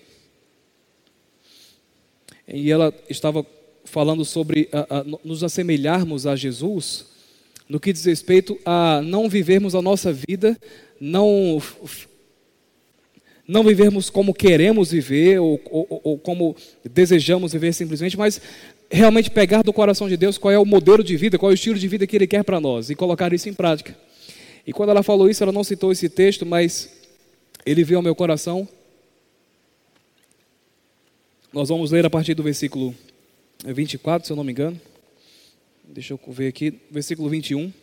E 2.48 2.70
ela 2.70 2.94
estava 3.10 3.44
falando 3.86 4.24
sobre 4.24 4.70
a, 4.72 5.00
a, 5.00 5.04
nos 5.24 5.44
assemelharmos 5.44 6.28
a 6.28 6.36
Jesus 6.36 7.08
no 7.68 7.80
que 7.80 7.92
diz 7.92 8.06
respeito 8.06 8.60
a 8.64 9.02
não 9.04 9.28
vivermos 9.28 9.74
a 9.74 9.82
nossa 9.82 10.14
vida, 10.14 10.56
não 11.00 11.60
não 13.48 13.64
vivermos 13.64 14.12
como 14.12 14.32
queremos 14.32 14.92
viver 14.92 15.40
ou, 15.40 15.60
ou, 15.66 16.02
ou, 16.04 16.20
como 16.20 16.56
desejamos 16.86 17.52
viver 17.52 17.74
simplesmente, 17.74 18.16
mas 18.16 18.40
realmente 18.92 19.32
pegar 19.32 19.64
do 19.64 19.72
coração 19.72 20.08
de 20.08 20.18
Deus 20.18 20.38
qual 20.38 20.52
é 20.52 20.60
o 20.60 20.66
modelo 20.66 21.04
de 21.04 21.16
vida, 21.16 21.38
qual 21.38 21.52
é 21.52 21.54
o 21.54 21.56
estilo 21.56 21.80
de 21.80 21.88
vida 21.88 22.06
que 22.06 22.16
Ele 22.16 22.28
quer 22.28 22.44
para 22.44 22.60
nós 22.60 22.90
e 22.90 22.96
colocar 22.96 23.34
isso 23.34 23.48
em 23.48 23.54
prática. 23.54 23.98
E 24.66 24.74
quando 24.74 24.90
ela 24.90 25.02
falou 25.02 25.30
isso, 25.30 25.42
ela 25.42 25.52
não 25.52 25.64
citou 25.64 25.92
esse 25.92 26.08
texto, 26.10 26.46
mas 26.46 26.90
ele 27.66 27.84
veio 27.84 27.98
ao 27.98 28.04
meu 28.04 28.14
coração. 28.14 28.68
Nós 31.52 31.70
vamos 31.70 31.92
ler 31.92 32.06
a 32.06 32.10
partir 32.10 32.34
do 32.34 32.44
versículo 32.44 32.96
24, 33.66 34.28
se 34.28 34.34
eu 34.34 34.38
não 34.38 34.44
me 34.44 34.52
engano. 34.52 34.80
Deixa 35.84 36.14
eu 36.14 36.20
ver 36.28 36.48
aqui, 36.48 36.80
versículo 36.90 37.28
21. 37.30 37.74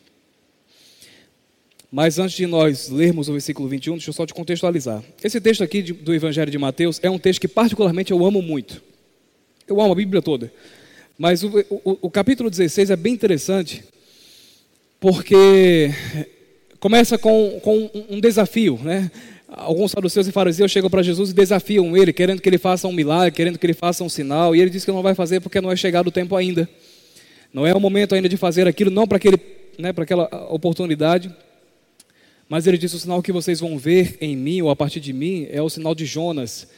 Mas 1.90 2.18
antes 2.18 2.36
de 2.36 2.46
nós 2.46 2.88
lermos 2.88 3.28
o 3.28 3.32
versículo 3.32 3.68
21, 3.68 3.94
deixa 3.94 4.10
eu 4.10 4.14
só 4.14 4.26
te 4.26 4.34
contextualizar. 4.34 5.02
Esse 5.22 5.40
texto 5.40 5.64
aqui 5.64 5.82
do 5.82 6.14
Evangelho 6.14 6.50
de 6.50 6.58
Mateus 6.58 7.00
é 7.02 7.10
um 7.10 7.18
texto 7.18 7.40
que 7.40 7.48
particularmente 7.48 8.12
eu 8.12 8.24
amo 8.24 8.42
muito. 8.42 8.82
Eu 9.66 9.80
amo 9.80 9.92
a 9.92 9.96
Bíblia 9.96 10.22
toda. 10.22 10.52
Mas 11.18 11.42
o, 11.42 11.50
o, 11.68 11.98
o 12.02 12.10
capítulo 12.10 12.48
16 12.48 12.90
é 12.90 12.96
bem 12.96 13.12
interessante, 13.12 13.82
porque 15.00 15.90
começa 16.78 17.18
com, 17.18 17.58
com 17.60 17.90
um 18.08 18.20
desafio, 18.20 18.78
né? 18.80 19.10
Alguns 19.48 19.90
saduceus 19.90 20.28
e 20.28 20.32
fariseus 20.32 20.70
chegam 20.70 20.88
para 20.88 21.02
Jesus 21.02 21.30
e 21.30 21.34
desafiam 21.34 21.96
ele, 21.96 22.12
querendo 22.12 22.40
que 22.40 22.48
ele 22.48 22.56
faça 22.56 22.86
um 22.86 22.92
milagre, 22.92 23.34
querendo 23.34 23.58
que 23.58 23.66
ele 23.66 23.74
faça 23.74 24.04
um 24.04 24.08
sinal, 24.08 24.54
e 24.54 24.60
ele 24.60 24.70
diz 24.70 24.84
que 24.84 24.92
não 24.92 25.02
vai 25.02 25.12
fazer 25.12 25.40
porque 25.40 25.60
não 25.60 25.72
é 25.72 25.76
chegado 25.76 26.06
o 26.06 26.12
tempo 26.12 26.36
ainda. 26.36 26.68
Não 27.52 27.66
é 27.66 27.74
o 27.74 27.80
momento 27.80 28.14
ainda 28.14 28.28
de 28.28 28.36
fazer 28.36 28.68
aquilo, 28.68 28.90
não 28.90 29.08
para 29.08 29.16
aquele, 29.16 29.40
né, 29.76 29.92
para 29.92 30.04
aquela 30.04 30.28
oportunidade. 30.50 31.34
Mas 32.48 32.68
ele 32.68 32.78
disse: 32.78 32.94
o 32.94 32.98
sinal 32.98 33.20
que 33.22 33.32
vocês 33.32 33.58
vão 33.58 33.76
ver 33.76 34.16
em 34.20 34.36
mim 34.36 34.62
ou 34.62 34.70
a 34.70 34.76
partir 34.76 35.00
de 35.00 35.12
mim 35.12 35.48
é 35.50 35.60
o 35.60 35.68
sinal 35.68 35.96
de 35.96 36.06
Jonas. 36.06 36.68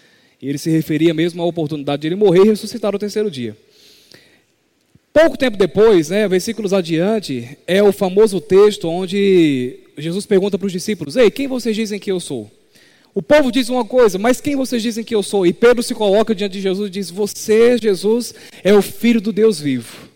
E 0.40 0.49
ele 0.49 0.56
se 0.56 0.70
referia 0.70 1.12
mesmo 1.12 1.42
à 1.42 1.44
oportunidade 1.44 2.00
de 2.00 2.09
ele 2.09 2.14
morrer 2.14 2.40
e 2.40 2.49
ressuscitar 2.49 2.90
no 2.90 2.99
terceiro 2.99 3.30
dia. 3.30 3.54
Pouco 5.12 5.37
tempo 5.37 5.57
depois, 5.57 6.11
né, 6.11 6.29
versículos 6.29 6.73
adiante, 6.73 7.59
é 7.67 7.83
o 7.83 7.93
famoso 7.93 8.40
texto 8.40 8.88
onde 8.88 9.81
Jesus 9.99 10.25
pergunta 10.25 10.57
para 10.57 10.67
os 10.67 10.73
discípulos: 10.73 11.17
Ei, 11.17 11.31
quem 11.31 11.49
vocês 11.49 11.75
dizem 11.75 11.99
que 11.99 12.12
eu 12.12 12.21
sou? 12.21 12.50
O 13.12 13.21
povo 13.21 13.50
diz 13.50 13.69
uma 13.69 13.85
coisa, 13.85 14.19
mas 14.19 14.40
quem 14.40 14.55
vocês 14.55 14.81
dizem 14.81 15.02
que 15.02 15.14
eu 15.14 15.23
sou? 15.23 15.45
E 15.45 15.52
Pedro 15.52 15.83
se 15.83 15.95
coloca 15.95 16.33
diante 16.33 16.52
de 16.52 16.61
Jesus 16.61 16.88
e 16.88 16.93
diz: 16.93 17.11
Você, 17.11 17.76
Jesus, 17.76 18.35
é 18.62 18.73
o 18.73 18.81
Filho 18.81 19.21
do 19.21 19.33
Deus 19.33 19.61
vivo. 19.61 20.09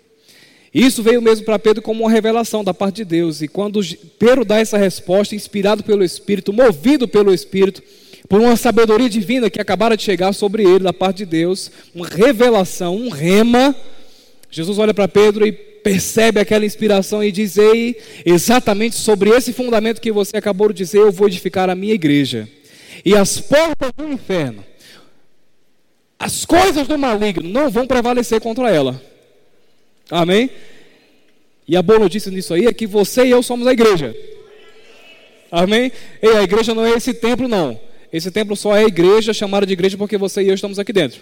Isso 0.73 1.03
veio 1.03 1.21
mesmo 1.21 1.45
para 1.45 1.59
Pedro 1.59 1.83
como 1.83 2.05
uma 2.05 2.11
revelação 2.11 2.63
da 2.63 2.75
parte 2.75 2.97
de 2.97 3.05
Deus. 3.05 3.43
E 3.43 3.49
quando 3.49 3.81
Pedro 4.19 4.45
dá 4.45 4.59
essa 4.59 4.79
resposta, 4.79 5.35
inspirado 5.35 5.83
pelo 5.83 6.05
Espírito, 6.05 6.53
movido 6.53 7.07
pelo 7.07 7.35
Espírito, 7.35 7.83
por 8.29 8.41
uma 8.41 8.57
sabedoria 8.57 9.09
divina 9.09 9.51
que 9.51 9.61
acabara 9.61 9.97
de 9.97 10.03
chegar 10.03 10.33
sobre 10.33 10.65
ele 10.65 10.81
da 10.81 10.93
parte 10.93 11.19
de 11.19 11.27
Deus, 11.27 11.71
uma 11.95 12.09
revelação, 12.09 12.97
um 12.97 13.09
rema, 13.09 13.75
Jesus 14.55 14.79
olha 14.79 14.95
para 14.95 15.09
Pedro 15.09 15.45
e 15.45 15.51
percebe 15.51 16.39
aquela 16.39 16.65
inspiração 16.65 17.25
e 17.25 17.33
diz: 17.33 17.59
Ei, 17.59 17.97
exatamente 18.25 18.95
sobre 18.95 19.31
esse 19.31 19.53
fundamento 19.53 20.01
que 20.01 20.13
você 20.13 20.37
acabou 20.37 20.69
de 20.69 20.75
dizer, 20.75 20.99
eu 20.99 21.11
vou 21.11 21.27
edificar 21.27 21.69
a 21.69 21.75
minha 21.75 21.93
igreja. 21.93 22.49
E 23.05 23.17
as 23.17 23.41
portas 23.41 23.91
do 23.97 24.07
inferno, 24.07 24.65
as 26.17 26.45
coisas 26.45 26.87
do 26.87 26.97
maligno 26.97 27.49
não 27.49 27.69
vão 27.69 27.85
prevalecer 27.85 28.41
contra 28.41 28.71
ela. 28.71 29.03
Amém? 30.09 30.49
E 31.67 31.77
a 31.77 31.83
boa 31.83 31.99
notícia 31.99 32.31
nisso 32.31 32.55
aí 32.55 32.67
é 32.67 32.73
que 32.73 32.87
você 32.87 33.25
e 33.25 33.31
eu 33.33 33.43
somos 33.43 33.67
a 33.67 33.73
igreja. 33.73 34.15
Amém? 35.51 35.91
E 36.23 36.29
a 36.29 36.45
igreja 36.45 36.73
não 36.73 36.87
é 36.87 36.93
esse 36.93 37.13
templo, 37.13 37.49
não. 37.49 37.81
Esse 38.13 38.31
templo 38.31 38.55
só 38.55 38.77
é 38.77 38.85
a 38.85 38.87
igreja 38.87 39.35
chamada 39.35 39.67
de 39.67 39.73
igreja 39.73 39.99
porque 39.99 40.17
você 40.17 40.45
e 40.45 40.49
eu 40.49 40.55
estamos 40.55 40.79
aqui 40.79 40.93
dentro. 40.93 41.21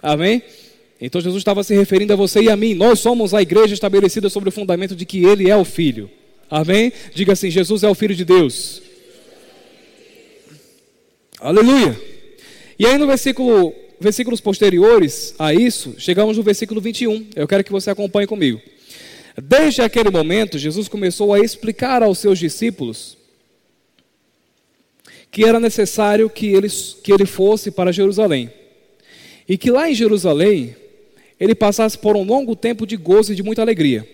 Amém? 0.00 0.40
Então 1.04 1.20
Jesus 1.20 1.40
estava 1.40 1.64
se 1.64 1.74
referindo 1.74 2.12
a 2.12 2.16
você 2.16 2.42
e 2.42 2.48
a 2.48 2.56
mim. 2.56 2.74
Nós 2.74 3.00
somos 3.00 3.34
a 3.34 3.42
igreja 3.42 3.74
estabelecida 3.74 4.30
sobre 4.30 4.50
o 4.50 4.52
fundamento 4.52 4.94
de 4.94 5.04
que 5.04 5.24
Ele 5.24 5.50
é 5.50 5.56
o 5.56 5.64
Filho. 5.64 6.08
Amém? 6.48 6.92
Diga 7.12 7.32
assim: 7.32 7.50
Jesus 7.50 7.82
é 7.82 7.88
o 7.88 7.94
Filho 7.94 8.14
de 8.14 8.24
Deus. 8.24 8.80
Aleluia. 11.40 12.00
E 12.78 12.86
aí 12.86 12.96
no 12.96 13.08
versículo, 13.08 13.74
versículos 13.98 14.40
posteriores 14.40 15.34
a 15.40 15.52
isso, 15.52 15.96
chegamos 15.98 16.36
no 16.36 16.42
versículo 16.44 16.80
21. 16.80 17.30
Eu 17.34 17.48
quero 17.48 17.64
que 17.64 17.72
você 17.72 17.90
acompanhe 17.90 18.28
comigo. 18.28 18.60
Desde 19.36 19.82
aquele 19.82 20.10
momento, 20.10 20.56
Jesus 20.56 20.86
começou 20.86 21.34
a 21.34 21.40
explicar 21.40 22.04
aos 22.04 22.18
seus 22.18 22.38
discípulos 22.38 23.18
que 25.32 25.44
era 25.44 25.58
necessário 25.58 26.30
que 26.30 26.46
ele, 26.46 26.68
que 27.02 27.12
ele 27.12 27.26
fosse 27.26 27.72
para 27.72 27.90
Jerusalém. 27.90 28.52
E 29.48 29.58
que 29.58 29.70
lá 29.70 29.90
em 29.90 29.94
Jerusalém 29.94 30.76
ele 31.42 31.56
passasse 31.56 31.98
por 31.98 32.16
um 32.16 32.22
longo 32.22 32.54
tempo 32.54 32.86
de 32.86 32.96
gozo 32.96 33.32
e 33.32 33.34
de 33.34 33.42
muita 33.42 33.60
alegria. 33.60 34.08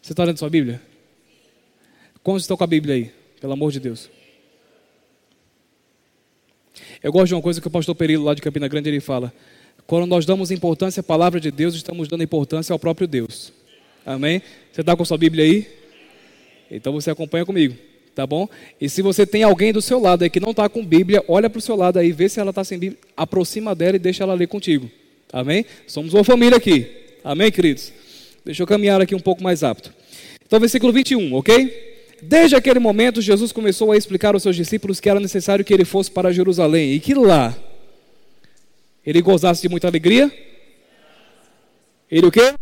Você 0.00 0.12
está 0.12 0.22
lendo 0.22 0.38
sua 0.38 0.48
Bíblia? 0.48 0.80
Quantos 2.22 2.44
estão 2.44 2.56
com 2.56 2.62
a 2.62 2.68
Bíblia 2.68 2.94
aí? 2.94 3.10
Pelo 3.40 3.54
amor 3.54 3.72
de 3.72 3.80
Deus. 3.80 4.08
Eu 7.02 7.10
gosto 7.10 7.26
de 7.26 7.34
uma 7.34 7.42
coisa 7.42 7.60
que 7.60 7.66
o 7.66 7.70
pastor 7.70 7.96
Perilo, 7.96 8.22
lá 8.22 8.34
de 8.34 8.42
Campina 8.42 8.68
Grande, 8.68 8.88
ele 8.88 9.00
fala. 9.00 9.34
Quando 9.84 10.06
nós 10.06 10.24
damos 10.24 10.52
importância 10.52 11.00
à 11.00 11.02
palavra 11.02 11.40
de 11.40 11.50
Deus, 11.50 11.74
estamos 11.74 12.06
dando 12.06 12.22
importância 12.22 12.72
ao 12.72 12.78
próprio 12.78 13.08
Deus. 13.08 13.52
Amém? 14.06 14.40
Você 14.70 14.80
está 14.80 14.96
com 14.96 15.04
sua 15.04 15.18
Bíblia 15.18 15.44
aí? 15.44 15.68
Então 16.70 16.92
você 16.92 17.10
acompanha 17.10 17.44
comigo 17.44 17.93
tá 18.14 18.26
bom? 18.26 18.48
E 18.80 18.88
se 18.88 19.02
você 19.02 19.26
tem 19.26 19.42
alguém 19.42 19.72
do 19.72 19.82
seu 19.82 19.98
lado 19.98 20.22
aí 20.22 20.30
que 20.30 20.40
não 20.40 20.50
está 20.50 20.68
com 20.68 20.84
Bíblia, 20.84 21.22
olha 21.26 21.50
para 21.50 21.58
o 21.58 21.62
seu 21.62 21.74
lado 21.74 21.98
aí, 21.98 22.12
vê 22.12 22.28
se 22.28 22.38
ela 22.38 22.50
está 22.50 22.62
sem 22.62 22.78
Bíblia, 22.78 22.98
aproxima 23.16 23.74
dela 23.74 23.96
e 23.96 23.98
deixa 23.98 24.22
ela 24.22 24.34
ler 24.34 24.46
contigo. 24.46 24.90
Amém? 25.32 25.64
Somos 25.86 26.14
uma 26.14 26.22
família 26.22 26.56
aqui. 26.56 26.86
Amém, 27.24 27.50
queridos? 27.50 27.92
Deixa 28.44 28.62
eu 28.62 28.66
caminhar 28.66 29.00
aqui 29.00 29.14
um 29.14 29.20
pouco 29.20 29.42
mais 29.42 29.62
rápido. 29.62 29.92
Então, 30.46 30.60
versículo 30.60 30.92
21, 30.92 31.34
ok? 31.34 31.94
Desde 32.22 32.54
aquele 32.54 32.78
momento, 32.78 33.20
Jesus 33.20 33.50
começou 33.50 33.90
a 33.90 33.96
explicar 33.96 34.34
aos 34.34 34.42
seus 34.42 34.54
discípulos 34.54 35.00
que 35.00 35.08
era 35.08 35.18
necessário 35.18 35.64
que 35.64 35.74
ele 35.74 35.84
fosse 35.84 36.10
para 36.10 36.32
Jerusalém 36.32 36.92
e 36.92 37.00
que 37.00 37.14
lá 37.14 37.56
ele 39.04 39.20
gozasse 39.20 39.62
de 39.62 39.68
muita 39.68 39.88
alegria. 39.88 40.32
Ele 42.10 42.26
o 42.26 42.30
quê? 42.30 42.54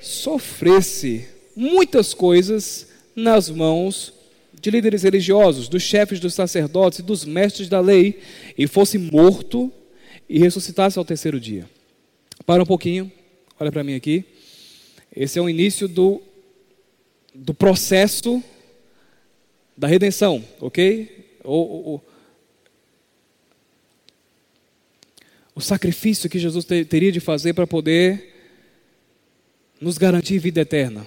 Sofresse 0.00 1.28
muitas 1.54 2.14
coisas 2.14 2.88
nas 3.14 3.50
mãos 3.50 4.15
de 4.60 4.70
líderes 4.70 5.02
religiosos, 5.02 5.68
dos 5.68 5.82
chefes 5.82 6.18
dos 6.18 6.34
sacerdotes 6.34 7.00
e 7.00 7.02
dos 7.02 7.24
mestres 7.24 7.68
da 7.68 7.80
lei, 7.80 8.20
e 8.56 8.66
fosse 8.66 8.98
morto 8.98 9.72
e 10.28 10.38
ressuscitasse 10.38 10.98
ao 10.98 11.04
terceiro 11.04 11.38
dia. 11.38 11.68
Para 12.44 12.62
um 12.62 12.66
pouquinho, 12.66 13.10
olha 13.58 13.70
para 13.70 13.84
mim 13.84 13.94
aqui. 13.94 14.24
Esse 15.14 15.38
é 15.38 15.42
o 15.42 15.48
início 15.48 15.88
do, 15.88 16.22
do 17.34 17.54
processo 17.54 18.42
da 19.76 19.86
redenção, 19.86 20.44
ok? 20.60 21.38
O, 21.44 21.94
o, 21.94 22.00
o 25.54 25.60
sacrifício 25.60 26.28
que 26.28 26.38
Jesus 26.38 26.64
ter, 26.64 26.86
teria 26.86 27.12
de 27.12 27.20
fazer 27.20 27.54
para 27.54 27.66
poder 27.66 28.34
nos 29.80 29.98
garantir 29.98 30.38
vida 30.38 30.60
eterna, 30.60 31.06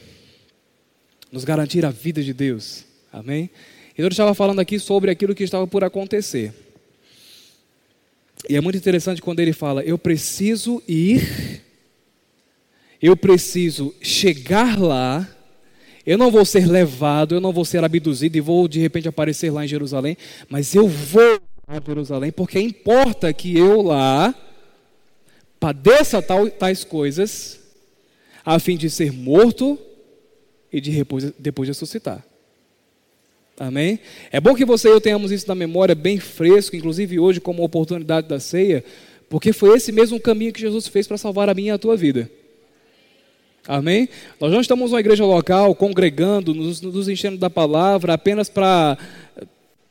nos 1.32 1.44
garantir 1.44 1.86
a 1.86 1.92
vida 1.92 2.24
de 2.24 2.34
Deus. 2.34 2.89
Amém? 3.12 3.50
Então 3.92 4.06
ele 4.06 4.14
estava 4.14 4.34
falando 4.34 4.60
aqui 4.60 4.80
sobre 4.80 5.12
aquilo 5.12 5.36
que 5.36 5.44
estava 5.44 5.68
por 5.68 5.84
acontecer. 5.84 6.54
E 8.48 8.56
é 8.56 8.62
muito 8.62 8.78
interessante 8.78 9.22
quando 9.22 9.40
ele 9.40 9.52
fala: 9.52 9.84
Eu 9.84 9.98
preciso 9.98 10.82
ir, 10.88 11.62
eu 13.02 13.18
preciso 13.18 13.94
chegar 14.02 14.80
lá, 14.80 15.28
eu 16.06 16.18
não 16.18 16.32
vou 16.32 16.46
ser 16.46 16.66
levado, 16.66 17.36
eu 17.36 17.42
não 17.42 17.52
vou 17.52 17.66
ser 17.66 17.84
abduzido 17.84 18.38
e 18.38 18.42
vou 18.42 18.68
de 18.68 18.80
repente 18.80 19.08
aparecer 19.08 19.52
lá 19.52 19.66
em 19.66 19.68
Jerusalém, 19.68 20.16
mas 20.48 20.74
eu 20.74 20.88
vou 20.88 21.42
a 21.68 21.80
Jerusalém, 21.86 22.32
porque 22.32 22.60
importa 22.60 23.32
que 23.32 23.56
eu 23.56 23.82
lá 23.82 24.34
padeça 25.60 26.22
tal, 26.22 26.50
tais 26.50 26.84
coisas, 26.84 27.60
a 28.44 28.58
fim 28.60 28.76
de 28.76 28.90
ser 28.90 29.12
morto 29.12 29.78
e 30.72 30.80
de 30.82 30.92
depois, 30.92 31.32
depois 31.38 31.68
ressuscitar. 31.68 32.26
Amém? 33.60 34.00
É 34.32 34.40
bom 34.40 34.56
que 34.56 34.64
você 34.64 34.88
e 34.88 34.92
eu 34.92 35.02
tenhamos 35.02 35.34
isso 35.34 35.46
na 35.46 35.54
memória 35.54 35.94
bem 35.94 36.18
fresco, 36.18 36.78
inclusive 36.78 37.20
hoje 37.20 37.42
como 37.42 37.62
oportunidade 37.62 38.26
da 38.26 38.40
ceia, 38.40 38.86
porque 39.30 39.52
foi 39.52 39.76
esse 39.76 39.92
mesmo 39.92 40.18
caminho 40.18 40.54
que 40.54 40.62
Jesus 40.62 40.88
fez 40.88 41.06
para 41.06 41.18
salvar 41.18 41.50
a 41.50 41.54
minha 41.54 41.74
e 41.74 41.76
a 41.76 41.78
tua 41.78 41.98
vida. 41.98 42.32
Amém? 43.68 44.08
Nós 44.40 44.50
não 44.50 44.62
estamos 44.62 44.92
numa 44.92 45.00
igreja 45.02 45.26
local, 45.26 45.76
congregando, 45.76 46.54
nos, 46.56 46.80
nos 46.80 47.10
enchendo 47.10 47.38
da 47.38 47.50
palavra 47.50 48.14
apenas 48.14 48.48
para 48.48 48.98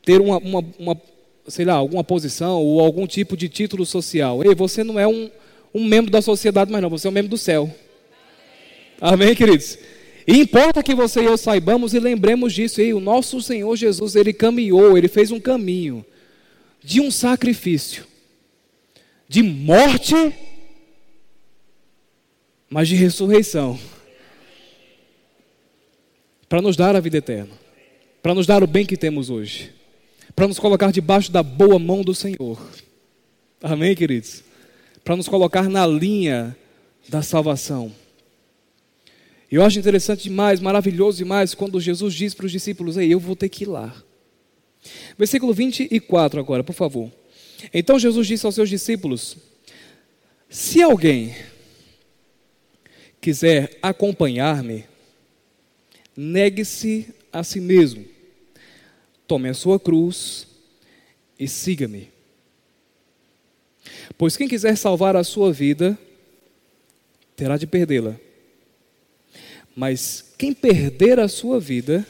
ter 0.03 0.19
uma, 0.19 0.39
uma, 0.39 0.65
uma, 0.79 1.01
sei 1.47 1.63
lá, 1.63 1.75
alguma 1.75 2.03
posição 2.03 2.59
ou 2.59 2.79
algum 2.79 3.05
tipo 3.05 3.37
de 3.37 3.47
título 3.47 3.85
social. 3.85 4.43
Ei, 4.43 4.55
você 4.55 4.83
não 4.83 4.99
é 4.99 5.07
um, 5.07 5.29
um 5.71 5.85
membro 5.85 6.09
da 6.09 6.23
sociedade, 6.23 6.71
mas 6.71 6.81
não, 6.81 6.89
você 6.89 7.05
é 7.05 7.09
um 7.11 7.13
membro 7.13 7.29
do 7.29 7.37
céu. 7.37 7.73
Amém, 8.99 9.35
queridos? 9.35 9.77
E 10.31 10.37
importa 10.37 10.83
que 10.83 10.93
você 10.93 11.21
e 11.21 11.25
eu 11.25 11.35
saibamos 11.39 11.95
e 11.95 11.99
lembremos 11.99 12.53
disso. 12.53 12.79
E 12.79 12.93
o 12.93 12.99
nosso 12.99 13.41
Senhor 13.41 13.75
Jesus, 13.75 14.15
ele 14.15 14.31
caminhou, 14.31 14.95
ele 14.95 15.07
fez 15.07 15.31
um 15.31 15.39
caminho 15.39 16.05
de 16.83 17.01
um 17.01 17.09
sacrifício, 17.09 18.05
de 19.27 19.41
morte, 19.41 20.13
mas 22.69 22.87
de 22.87 22.95
ressurreição, 22.95 23.79
para 26.47 26.61
nos 26.61 26.77
dar 26.77 26.95
a 26.95 26.99
vida 26.99 27.17
eterna, 27.17 27.55
para 28.21 28.35
nos 28.35 28.45
dar 28.45 28.63
o 28.63 28.67
bem 28.67 28.85
que 28.85 28.95
temos 28.95 29.31
hoje. 29.31 29.73
para 30.35 30.47
nos 30.47 30.59
colocar 30.59 30.91
debaixo 30.91 31.31
da 31.31 31.41
boa 31.41 31.79
mão 31.79 32.03
do 32.03 32.13
Senhor. 32.13 32.61
Amém, 33.63 33.95
queridos? 33.95 34.43
Para 35.03 35.15
nos 35.15 35.27
colocar 35.27 35.67
na 35.67 35.87
linha 35.87 36.55
da 37.09 37.23
salvação. 37.23 37.91
Eu 39.51 39.63
acho 39.63 39.79
interessante 39.79 40.23
demais, 40.23 40.59
maravilhoso 40.59 41.17
demais, 41.17 41.55
quando 41.55 41.81
Jesus 41.81 42.13
diz 42.13 42.33
para 42.33 42.45
os 42.45 42.51
discípulos: 42.51 42.97
Ei, 42.97 43.11
eu 43.11 43.19
vou 43.19 43.35
ter 43.35 43.49
que 43.49 43.63
ir 43.63 43.67
lá. 43.67 44.03
Versículo 45.17 45.53
24 45.53 46.39
agora, 46.39 46.63
por 46.63 46.73
favor. 46.73 47.11
Então 47.73 47.97
Jesus 47.97 48.27
disse 48.27 48.45
aos 48.45 48.55
seus 48.55 48.69
discípulos: 48.69 49.37
Se 50.47 50.81
alguém 50.83 51.35
quiser 53.19 53.77
acompanhar-me, 53.81 54.85
negue-se 56.15 57.13
a 57.33 57.43
si 57.43 57.59
mesmo, 57.59 58.05
tome 59.27 59.49
a 59.49 59.53
sua 59.53 59.79
cruz 59.79 60.47
e 61.39 61.47
siga-me. 61.47 62.09
Pois 64.17 64.37
quem 64.37 64.47
quiser 64.47 64.77
salvar 64.77 65.15
a 65.15 65.23
sua 65.23 65.51
vida, 65.51 65.97
terá 67.35 67.57
de 67.57 67.65
perdê-la. 67.65 68.28
Mas 69.75 70.33
quem 70.37 70.53
perder 70.53 71.19
a 71.19 71.27
sua 71.27 71.59
vida, 71.59 72.05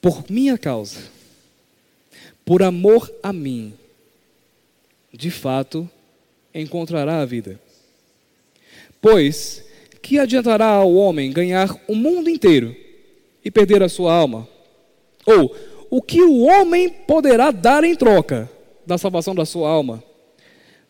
por 0.00 0.24
minha 0.30 0.56
causa, 0.56 1.00
por 2.44 2.62
amor 2.62 3.12
a 3.22 3.32
mim, 3.32 3.74
de 5.12 5.30
fato 5.30 5.88
encontrará 6.54 7.20
a 7.20 7.26
vida. 7.26 7.60
Pois 9.00 9.64
que 10.02 10.18
adiantará 10.18 10.66
ao 10.66 10.94
homem 10.94 11.30
ganhar 11.30 11.78
o 11.86 11.94
mundo 11.94 12.30
inteiro 12.30 12.74
e 13.44 13.50
perder 13.50 13.82
a 13.82 13.88
sua 13.88 14.14
alma? 14.14 14.48
Ou 15.26 15.54
o 15.90 16.00
que 16.00 16.22
o 16.22 16.40
homem 16.42 16.88
poderá 16.88 17.50
dar 17.50 17.84
em 17.84 17.94
troca 17.94 18.50
da 18.86 18.96
salvação 18.96 19.34
da 19.34 19.44
sua 19.44 19.68
alma? 19.68 20.02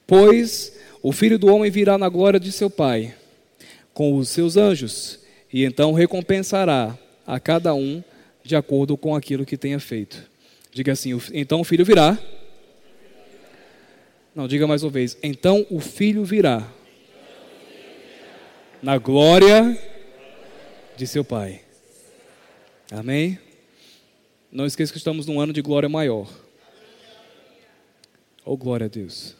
Pois 0.06 0.76
o 1.02 1.12
filho 1.12 1.38
do 1.38 1.48
homem 1.48 1.70
virá 1.70 1.98
na 1.98 2.08
glória 2.08 2.40
de 2.40 2.52
seu 2.52 2.70
Pai 2.70 3.14
com 3.98 4.14
os 4.14 4.28
seus 4.28 4.56
anjos 4.56 5.18
e 5.52 5.64
então 5.64 5.92
recompensará 5.92 6.96
a 7.26 7.40
cada 7.40 7.74
um 7.74 8.00
de 8.44 8.54
acordo 8.54 8.96
com 8.96 9.12
aquilo 9.12 9.44
que 9.44 9.56
tenha 9.56 9.80
feito. 9.80 10.22
Diga 10.72 10.92
assim: 10.92 11.20
então 11.34 11.60
o 11.60 11.64
filho 11.64 11.84
virá. 11.84 12.16
Não, 14.32 14.46
diga 14.46 14.68
mais 14.68 14.84
uma 14.84 14.90
vez. 14.92 15.18
Então 15.20 15.66
o 15.68 15.80
filho 15.80 16.24
virá 16.24 16.72
na 18.80 18.96
glória 18.98 19.76
de 20.96 21.04
seu 21.04 21.24
Pai. 21.24 21.62
Amém? 22.92 23.36
Não 24.52 24.64
esqueça 24.64 24.92
que 24.92 24.98
estamos 24.98 25.26
num 25.26 25.40
ano 25.40 25.52
de 25.52 25.60
glória 25.60 25.88
maior. 25.88 26.30
Oh, 28.44 28.56
glória 28.56 28.86
a 28.86 28.88
Deus. 28.88 29.34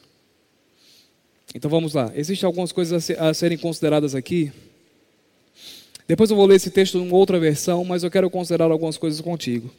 Então 1.55 1.71
vamos 1.71 1.95
lá. 1.95 2.12
Existem 2.14 2.47
algumas 2.47 2.73
coisas 2.73 3.11
a 3.11 3.33
serem 3.33 3.57
consideradas 3.57 4.14
aqui. 4.14 4.52
Depois 6.07 6.31
eu 6.31 6.37
vou 6.37 6.47
ler 6.47 6.57
esse 6.57 6.71
texto 6.71 6.99
em 6.99 7.12
outra 7.12 7.38
versão, 7.38 7.85
mas 7.85 8.02
eu 8.02 8.11
quero 8.11 8.31
considerar 8.31 8.71
algumas 8.71 8.97
coisas 8.97 9.21
contigo. 9.21 9.71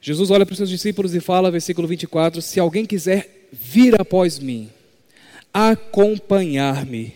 Jesus 0.00 0.30
olha 0.30 0.46
para 0.46 0.52
os 0.52 0.56
seus 0.56 0.70
discípulos 0.70 1.14
e 1.14 1.20
fala, 1.20 1.50
versículo 1.50 1.86
24: 1.86 2.40
Se 2.40 2.58
alguém 2.58 2.86
quiser 2.86 3.48
vir 3.52 4.00
após 4.00 4.38
mim, 4.38 4.70
acompanhar-me, 5.52 7.14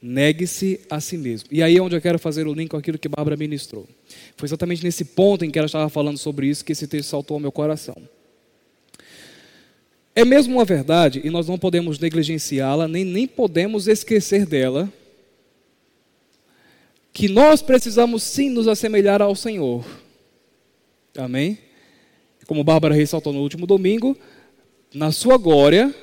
negue-se 0.00 0.80
a 0.88 1.00
si 1.00 1.16
mesmo. 1.16 1.48
E 1.50 1.62
aí 1.62 1.76
é 1.76 1.82
onde 1.82 1.96
eu 1.96 2.00
quero 2.00 2.18
fazer 2.18 2.46
o 2.46 2.52
link 2.52 2.70
com 2.70 2.76
aquilo 2.76 2.98
que 2.98 3.08
Bárbara 3.08 3.36
ministrou. 3.36 3.88
Foi 4.36 4.46
exatamente 4.46 4.84
nesse 4.84 5.04
ponto 5.04 5.44
em 5.44 5.50
que 5.50 5.58
ela 5.58 5.66
estava 5.66 5.88
falando 5.88 6.18
sobre 6.18 6.46
isso 6.46 6.64
que 6.64 6.72
esse 6.72 6.86
texto 6.86 7.08
saltou 7.08 7.36
ao 7.36 7.40
meu 7.40 7.50
coração. 7.50 7.96
É 10.18 10.24
mesmo 10.24 10.54
uma 10.54 10.64
verdade, 10.64 11.20
e 11.22 11.28
nós 11.28 11.46
não 11.46 11.58
podemos 11.58 11.98
negligenciá-la, 11.98 12.88
nem, 12.88 13.04
nem 13.04 13.26
podemos 13.26 13.86
esquecer 13.86 14.46
dela, 14.46 14.90
que 17.12 17.28
nós 17.28 17.60
precisamos 17.60 18.22
sim 18.22 18.48
nos 18.48 18.66
assemelhar 18.66 19.20
ao 19.20 19.36
Senhor. 19.36 19.84
Amém? 21.18 21.58
Como 22.46 22.64
Bárbara 22.64 22.94
ressaltou 22.94 23.30
no 23.30 23.42
último 23.42 23.66
domingo, 23.66 24.16
na 24.94 25.12
sua 25.12 25.36
glória, 25.36 25.94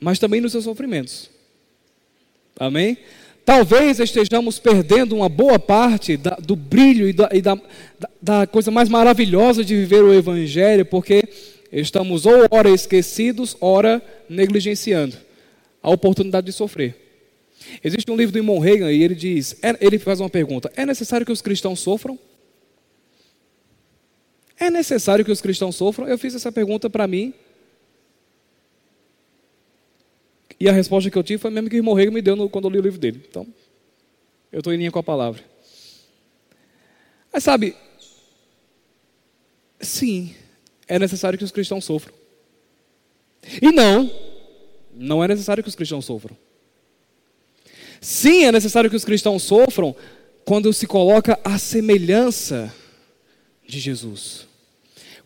mas 0.00 0.20
também 0.20 0.40
nos 0.40 0.52
seus 0.52 0.62
sofrimentos. 0.62 1.28
Amém? 2.56 2.98
Talvez 3.44 3.98
estejamos 3.98 4.60
perdendo 4.60 5.16
uma 5.16 5.28
boa 5.28 5.58
parte 5.58 6.16
da, 6.16 6.36
do 6.36 6.54
brilho 6.54 7.08
e, 7.08 7.12
da, 7.12 7.30
e 7.32 7.42
da, 7.42 7.58
da, 8.22 8.46
coisa 8.46 8.70
mais 8.70 8.88
maravilhosa 8.88 9.64
de 9.64 9.74
viver 9.74 10.04
o 10.04 10.14
Evangelho, 10.14 10.86
porque 10.86 11.28
estamos 11.80 12.26
ou 12.26 12.46
ora 12.50 12.70
esquecidos, 12.70 13.56
ora 13.60 14.02
negligenciando 14.28 15.16
a 15.82 15.90
oportunidade 15.90 16.46
de 16.46 16.52
sofrer. 16.52 16.94
Existe 17.82 18.10
um 18.10 18.16
livro 18.16 18.32
do 18.32 18.38
Imon 18.38 18.58
Reagan 18.58 18.92
e 18.92 19.02
ele 19.02 19.14
diz, 19.14 19.56
é, 19.62 19.76
ele 19.80 19.98
faz 19.98 20.20
uma 20.20 20.30
pergunta: 20.30 20.72
é 20.76 20.84
necessário 20.84 21.24
que 21.24 21.32
os 21.32 21.42
cristãos 21.42 21.80
sofram? 21.80 22.18
É 24.58 24.70
necessário 24.70 25.24
que 25.24 25.30
os 25.30 25.40
cristãos 25.40 25.76
sofram? 25.76 26.08
Eu 26.08 26.16
fiz 26.16 26.34
essa 26.34 26.50
pergunta 26.50 26.88
para 26.88 27.06
mim 27.06 27.34
E 30.58 30.68
a 30.68 30.72
resposta 30.72 31.10
que 31.10 31.18
eu 31.18 31.22
tive 31.22 31.38
foi 31.38 31.50
mesmo 31.50 31.68
que 31.68 31.76
o 31.76 31.78
irmão 31.78 31.94
Rego 31.94 32.12
me 32.12 32.22
deu 32.22 32.48
quando 32.48 32.64
eu 32.64 32.70
li 32.70 32.78
o 32.78 32.82
livro 32.82 32.98
dele. 32.98 33.22
Então, 33.28 33.46
eu 34.50 34.58
estou 34.58 34.72
em 34.72 34.78
linha 34.78 34.90
com 34.90 34.98
a 34.98 35.02
palavra. 35.02 35.44
Mas 37.32 37.44
sabe, 37.44 37.76
sim, 39.78 40.34
é 40.88 40.98
necessário 40.98 41.38
que 41.38 41.44
os 41.44 41.50
cristãos 41.50 41.84
sofram. 41.84 42.14
E 43.60 43.70
não, 43.70 44.10
não 44.94 45.22
é 45.22 45.28
necessário 45.28 45.62
que 45.62 45.68
os 45.68 45.74
cristãos 45.74 46.04
sofram. 46.04 46.36
Sim, 48.00 48.44
é 48.44 48.52
necessário 48.52 48.90
que 48.90 48.96
os 48.96 49.04
cristãos 49.04 49.42
sofram 49.42 49.94
quando 50.44 50.72
se 50.72 50.86
coloca 50.86 51.38
a 51.44 51.58
semelhança 51.58 52.72
de 53.66 53.80
Jesus 53.80 54.46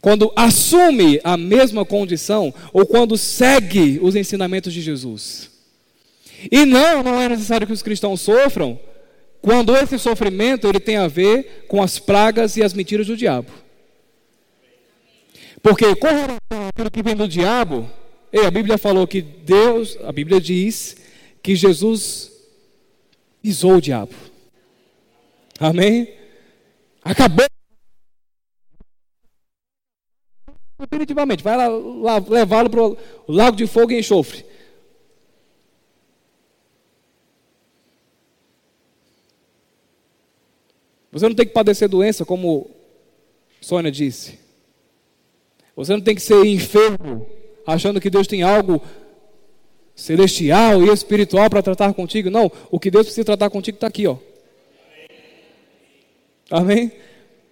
quando 0.00 0.32
assume 0.34 1.20
a 1.22 1.36
mesma 1.36 1.84
condição 1.84 2.52
ou 2.72 2.86
quando 2.86 3.18
segue 3.18 3.98
os 4.02 4.16
ensinamentos 4.16 4.72
de 4.72 4.80
Jesus. 4.80 5.50
E 6.50 6.64
não, 6.64 7.02
não 7.02 7.20
é 7.20 7.28
necessário 7.28 7.66
que 7.66 7.72
os 7.72 7.82
cristãos 7.82 8.20
sofram 8.20 8.78
quando 9.42 9.76
esse 9.76 9.98
sofrimento 9.98 10.66
ele 10.66 10.80
tem 10.80 10.96
a 10.96 11.06
ver 11.06 11.66
com 11.68 11.82
as 11.82 11.98
pragas 11.98 12.56
e 12.56 12.62
as 12.62 12.72
mentiras 12.72 13.06
do 13.06 13.16
diabo. 13.16 13.50
Porque 15.62 15.94
com 15.96 16.08
aquilo 16.68 16.90
que 16.90 17.02
vem 17.02 17.14
do 17.14 17.28
diabo, 17.28 17.90
e 18.32 18.38
a 18.40 18.50
Bíblia 18.50 18.78
falou 18.78 19.06
que 19.06 19.20
Deus, 19.20 19.98
a 20.04 20.12
Bíblia 20.12 20.40
diz 20.40 20.96
que 21.42 21.54
Jesus 21.54 22.30
pisou 23.42 23.76
o 23.76 23.80
diabo. 23.80 24.14
Amém? 25.58 26.14
Acabou 27.02 27.46
definitivamente. 30.78 31.42
Vai 31.42 31.56
levá-lo 32.28 32.70
para 32.70 32.82
o 32.82 32.96
lago 33.28 33.56
de 33.56 33.66
fogo 33.66 33.92
e 33.92 33.98
enxofre. 33.98 34.44
Você 41.12 41.28
não 41.28 41.34
tem 41.34 41.46
que 41.46 41.52
padecer 41.52 41.88
doença, 41.88 42.24
como 42.24 42.70
Sônia 43.60 43.90
disse. 43.90 44.38
Você 45.76 45.92
não 45.92 46.00
tem 46.00 46.14
que 46.14 46.22
ser 46.22 46.44
enfermo, 46.44 47.26
achando 47.66 48.00
que 48.00 48.10
Deus 48.10 48.26
tem 48.26 48.42
algo 48.42 48.82
celestial 49.94 50.82
e 50.82 50.88
espiritual 50.88 51.48
para 51.48 51.62
tratar 51.62 51.92
contigo. 51.94 52.30
Não, 52.30 52.50
o 52.70 52.78
que 52.78 52.90
Deus 52.90 53.06
precisa 53.06 53.24
tratar 53.24 53.50
contigo 53.50 53.76
está 53.76 53.86
aqui, 53.86 54.06
ó. 54.06 54.16
Amém? 56.50 56.92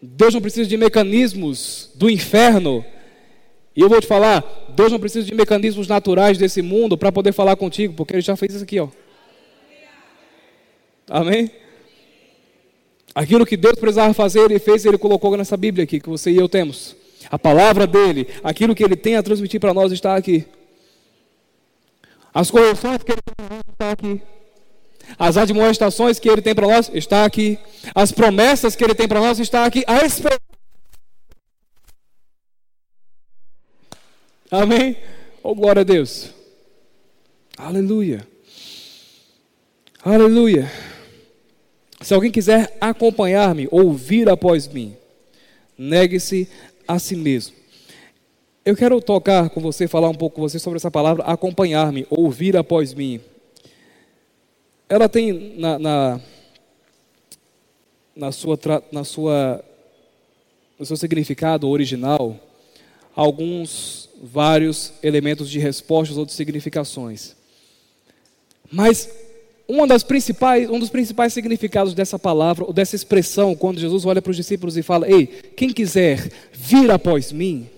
Deus 0.00 0.34
não 0.34 0.40
precisa 0.40 0.68
de 0.68 0.76
mecanismos 0.76 1.90
do 1.94 2.08
inferno 2.10 2.84
e 3.78 3.80
eu 3.80 3.88
vou 3.88 4.00
te 4.00 4.08
falar, 4.08 4.44
Deus 4.70 4.90
não 4.90 4.98
precisa 4.98 5.24
de 5.24 5.32
mecanismos 5.32 5.86
naturais 5.86 6.36
desse 6.36 6.60
mundo 6.60 6.98
para 6.98 7.12
poder 7.12 7.30
falar 7.30 7.54
contigo, 7.54 7.94
porque 7.94 8.12
Ele 8.12 8.20
já 8.20 8.34
fez 8.34 8.52
isso 8.52 8.64
aqui, 8.64 8.80
ó. 8.80 8.88
Amém? 11.08 11.48
Aquilo 13.14 13.46
que 13.46 13.56
Deus 13.56 13.78
precisava 13.78 14.12
fazer, 14.12 14.40
Ele 14.40 14.58
fez 14.58 14.84
Ele 14.84 14.98
colocou 14.98 15.36
nessa 15.36 15.56
Bíblia 15.56 15.84
aqui, 15.84 16.00
que 16.00 16.08
você 16.08 16.32
e 16.32 16.36
eu 16.36 16.48
temos. 16.48 16.96
A 17.30 17.38
palavra 17.38 17.86
dEle, 17.86 18.28
aquilo 18.42 18.74
que 18.74 18.84
Ele 18.84 18.96
tem 18.96 19.16
a 19.16 19.22
transmitir 19.22 19.60
para 19.60 19.74
nós 19.74 19.92
está 19.92 20.16
aqui. 20.16 20.46
As 22.32 22.50
correções 22.50 23.02
que 23.02 23.12
Ele 23.12 23.22
tem 23.22 23.34
para 23.36 23.56
nós 23.56 23.64
está 23.70 23.90
aqui. 23.90 24.22
As 25.18 25.36
admoestações 25.36 26.18
que 26.18 26.28
Ele 26.28 26.42
tem 26.42 26.54
para 26.54 26.66
nós 26.66 26.90
está 26.92 27.24
aqui. 27.24 27.58
As 27.94 28.12
promessas 28.12 28.76
que 28.76 28.84
Ele 28.84 28.94
tem 28.94 29.08
para 29.08 29.20
nós 29.20 29.38
está 29.38 29.64
aqui. 29.64 29.84
A 29.86 30.04
esperança 30.04 30.48
Amém? 34.50 34.96
Oh, 35.42 35.54
glória 35.54 35.80
a 35.80 35.84
Deus. 35.84 36.30
Aleluia. 37.56 38.26
Aleluia. 40.02 40.70
Se 42.00 42.14
alguém 42.14 42.30
quiser 42.30 42.74
acompanhar-me 42.80 43.68
ou 43.70 43.92
vir 43.92 44.28
após 44.30 44.66
mim, 44.66 44.96
negue-se 45.76 46.48
a 46.88 46.98
si 46.98 47.14
mesmo. 47.14 47.54
Eu 48.64 48.74
quero 48.74 49.00
tocar 49.00 49.50
com 49.50 49.60
você, 49.60 49.86
falar 49.86 50.08
um 50.08 50.14
pouco 50.14 50.36
com 50.36 50.42
você 50.42 50.58
sobre 50.58 50.78
essa 50.78 50.90
palavra 50.90 51.22
acompanhar-me, 51.24 52.06
ouvir 52.10 52.56
após 52.56 52.94
mim. 52.94 53.20
Ela 54.88 55.08
tem 55.08 55.54
na, 55.58 55.78
na, 55.78 56.20
na 58.16 58.32
sua, 58.32 58.58
na 58.90 59.04
sua, 59.04 59.64
no 60.78 60.86
seu 60.86 60.96
significado 60.96 61.68
original 61.68 62.40
alguns, 63.14 64.08
vários 64.22 64.92
elementos 65.02 65.50
de 65.50 65.58
respostas 65.58 66.16
ou 66.16 66.24
de 66.24 66.32
significações. 66.32 67.34
Mas 68.70 69.10
uma 69.68 69.86
das 69.86 70.02
principais, 70.02 70.70
um 70.70 70.78
dos 70.78 70.88
principais 70.88 71.34
significados 71.34 71.92
dessa 71.92 72.18
palavra, 72.18 72.64
ou 72.64 72.72
dessa 72.72 72.96
expressão, 72.96 73.54
quando 73.54 73.78
Jesus 73.78 74.06
olha 74.06 74.22
para 74.22 74.30
os 74.30 74.36
discípulos 74.36 74.78
e 74.78 74.82
fala: 74.82 75.08
Ei, 75.08 75.26
quem 75.26 75.70
quiser 75.70 76.30
vir 76.52 76.90
após 76.90 77.30
mim, 77.30 77.68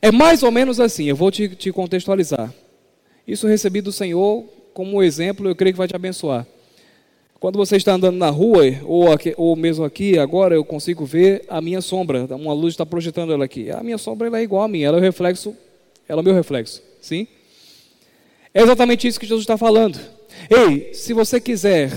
é 0.00 0.12
mais 0.12 0.44
ou 0.44 0.52
menos 0.52 0.78
assim, 0.78 1.06
eu 1.06 1.16
vou 1.16 1.30
te, 1.30 1.48
te 1.48 1.72
contextualizar. 1.72 2.54
Isso 3.26 3.48
recebi 3.48 3.80
do 3.80 3.90
Senhor 3.90 4.44
como 4.72 5.02
exemplo, 5.02 5.48
eu 5.48 5.56
creio 5.56 5.74
que 5.74 5.78
vai 5.78 5.88
te 5.88 5.96
abençoar. 5.96 6.46
Quando 7.40 7.56
você 7.56 7.76
está 7.76 7.94
andando 7.94 8.16
na 8.16 8.28
rua, 8.28 8.64
ou, 8.84 9.10
aqui, 9.10 9.34
ou 9.36 9.56
mesmo 9.56 9.84
aqui, 9.84 10.18
agora 10.18 10.54
eu 10.54 10.64
consigo 10.64 11.04
ver 11.06 11.42
a 11.48 11.60
minha 11.60 11.80
sombra. 11.80 12.26
Uma 12.36 12.52
luz 12.52 12.74
está 12.74 12.84
projetando 12.84 13.32
ela 13.32 13.46
aqui. 13.46 13.70
A 13.70 13.82
minha 13.82 13.96
sombra 13.96 14.28
é 14.38 14.42
igual 14.42 14.62
a 14.62 14.68
minha, 14.68 14.86
ela 14.86 14.98
é 14.98 15.00
o 15.00 15.02
reflexo, 15.02 15.56
ela 16.06 16.20
é 16.20 16.22
o 16.22 16.24
meu 16.24 16.34
reflexo. 16.34 16.82
Sim? 17.00 17.26
É 18.52 18.62
exatamente 18.62 19.08
isso 19.08 19.18
que 19.18 19.26
Jesus 19.26 19.42
está 19.42 19.56
falando. 19.56 19.98
Ei, 20.48 20.94
se 20.94 21.12
você 21.12 21.40
quiser 21.40 21.90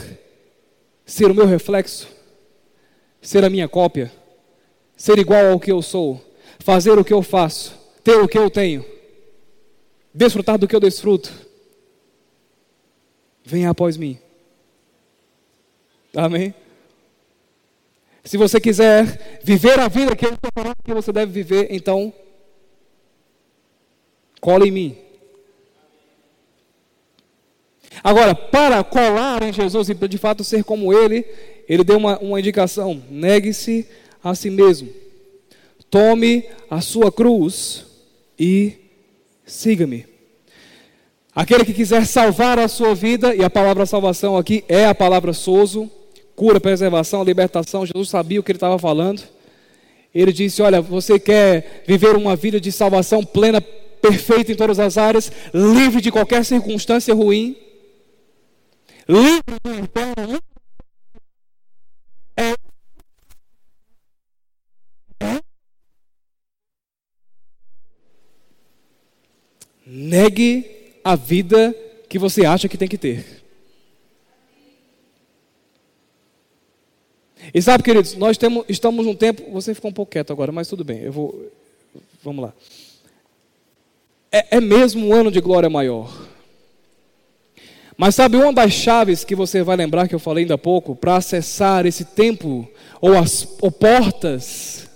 ser 1.06 1.30
o 1.30 1.36
meu 1.36 1.46
reflexo, 1.46 2.08
ser 3.22 3.44
a 3.44 3.50
minha 3.50 3.68
cópia, 3.68 4.12
ser 4.96 5.18
igual 5.20 5.52
ao 5.52 5.60
que 5.60 5.72
eu 5.72 5.82
sou, 5.82 6.24
fazer 6.60 6.98
o 6.98 7.04
que 7.04 7.14
eu 7.14 7.22
faço, 7.22 7.78
ter 8.04 8.16
o 8.18 8.28
que 8.28 8.38
eu 8.38 8.50
tenho, 8.50 8.86
desfrutar 10.14 10.58
do 10.58 10.68
que 10.68 10.76
eu 10.76 10.80
desfruto, 10.80 11.32
venha 13.44 13.70
após 13.70 13.98
mim. 13.98 14.18
Amém? 16.16 16.54
Se 18.24 18.38
você 18.38 18.60
quiser 18.62 19.40
viver 19.44 19.80
a 19.80 19.88
vida 19.88 20.16
que 20.16 20.26
eu 20.26 20.34
estou 20.34 20.50
falando 20.54 20.76
que 20.84 20.94
você 20.94 21.12
deve 21.12 21.32
viver, 21.32 21.68
então, 21.72 22.14
cola 24.40 24.66
em 24.66 24.72
mim. 24.72 25.03
Agora, 28.04 28.36
para 28.36 28.84
colar 28.84 29.42
em 29.44 29.54
Jesus 29.54 29.88
e 29.90 29.94
de 29.94 30.18
fato 30.18 30.44
ser 30.44 30.64
como 30.64 30.92
Ele, 30.92 31.26
Ele 31.70 31.84
deu 31.84 31.98
uma, 31.98 32.20
uma 32.20 32.40
indicação: 32.40 33.02
negue-se 33.10 33.88
a 34.24 34.36
si 34.36 34.50
mesmo, 34.50 34.90
tome 35.90 36.46
a 36.70 36.82
sua 36.82 37.12
cruz 37.12 37.86
e 38.38 38.74
siga-me. 39.46 40.06
Aquele 41.36 41.66
que 41.66 41.74
quiser 41.74 42.06
salvar 42.06 42.60
a 42.60 42.68
sua 42.68 42.94
vida, 42.94 43.34
e 43.34 43.44
a 43.44 43.50
palavra 43.50 43.86
salvação 43.86 44.38
aqui 44.38 44.64
é 44.68 44.86
a 44.86 44.94
palavra 44.94 45.34
sozo, 45.34 45.90
cura, 46.36 46.60
preservação, 46.60 47.24
libertação. 47.24 47.86
Jesus 47.86 48.10
sabia 48.10 48.40
o 48.40 48.44
que 48.44 48.52
ele 48.52 48.58
estava 48.58 48.78
falando. 48.78 49.24
Ele 50.14 50.32
disse: 50.32 50.62
Olha, 50.62 50.80
você 50.82 51.18
quer 51.18 51.84
viver 51.88 52.16
uma 52.16 52.36
vida 52.36 52.60
de 52.60 52.72
salvação 52.72 53.24
plena, 53.24 53.62
perfeita 53.62 54.52
em 54.52 54.56
todas 54.56 54.78
as 54.78 54.98
áreas, 54.98 55.32
livre 55.54 56.02
de 56.02 56.12
qualquer 56.12 56.46
circunstância 56.46 57.16
ruim, 57.16 57.56
livre 59.08 59.42
do 59.64 60.44
é 62.36 62.54
Negue 69.86 71.00
a 71.04 71.16
vida 71.16 71.76
que 72.10 72.18
você 72.18 72.46
acha 72.46 72.68
que 72.68 72.78
tem 72.78 72.88
que 72.88 72.98
ter. 72.98 73.44
E 77.54 77.62
sabe, 77.62 77.84
queridos, 77.84 78.16
nós 78.16 78.38
temos, 78.38 78.66
estamos 78.70 79.06
num 79.06 79.16
tempo. 79.16 79.52
Você 79.52 79.76
ficou 79.76 79.92
um 79.92 79.94
pouco 79.94 80.12
quieto 80.12 80.32
agora, 80.32 80.52
mas 80.52 80.68
tudo 80.68 80.84
bem, 80.84 81.02
eu 81.02 81.12
vou. 81.12 81.52
Vamos 82.24 82.46
lá. 82.46 82.54
É, 84.32 84.58
é 84.58 84.62
mesmo 84.62 85.08
um 85.08 85.14
ano 85.14 85.30
de 85.30 85.42
glória 85.42 85.70
maior. 85.70 86.33
Mas 87.98 88.16
sabe 88.16 88.38
uma 88.38 88.52
das 88.52 88.74
chaves 88.74 89.24
que 89.24 89.36
você 89.36 89.62
vai 89.62 89.76
lembrar 89.76 90.08
que 90.08 90.16
eu 90.16 90.20
falei 90.20 90.44
ainda 90.44 90.56
há 90.56 90.58
pouco 90.58 90.96
para 90.96 91.18
acessar 91.18 91.86
esse 91.86 92.06
tempo 92.06 92.68
ou 93.00 93.18
as 93.18 93.48
ou 93.62 93.72
portas 93.72 94.90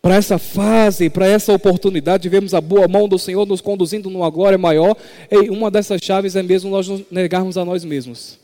para 0.00 0.16
essa 0.16 0.38
fase, 0.38 1.08
para 1.08 1.26
essa 1.26 1.50
oportunidade 1.52 2.24
de 2.24 2.28
vermos 2.28 2.52
a 2.52 2.60
boa 2.60 2.86
mão 2.86 3.08
do 3.08 3.18
Senhor 3.18 3.46
nos 3.46 3.62
conduzindo 3.62 4.10
numa 4.10 4.28
glória 4.28 4.58
maior. 4.58 4.94
E 5.30 5.48
uma 5.48 5.70
dessas 5.70 5.98
chaves 6.02 6.36
é 6.36 6.42
mesmo 6.42 6.70
nós 6.70 6.86
nos 6.86 7.02
negarmos 7.10 7.56
a 7.56 7.64
nós 7.64 7.84
mesmos. 7.86 8.38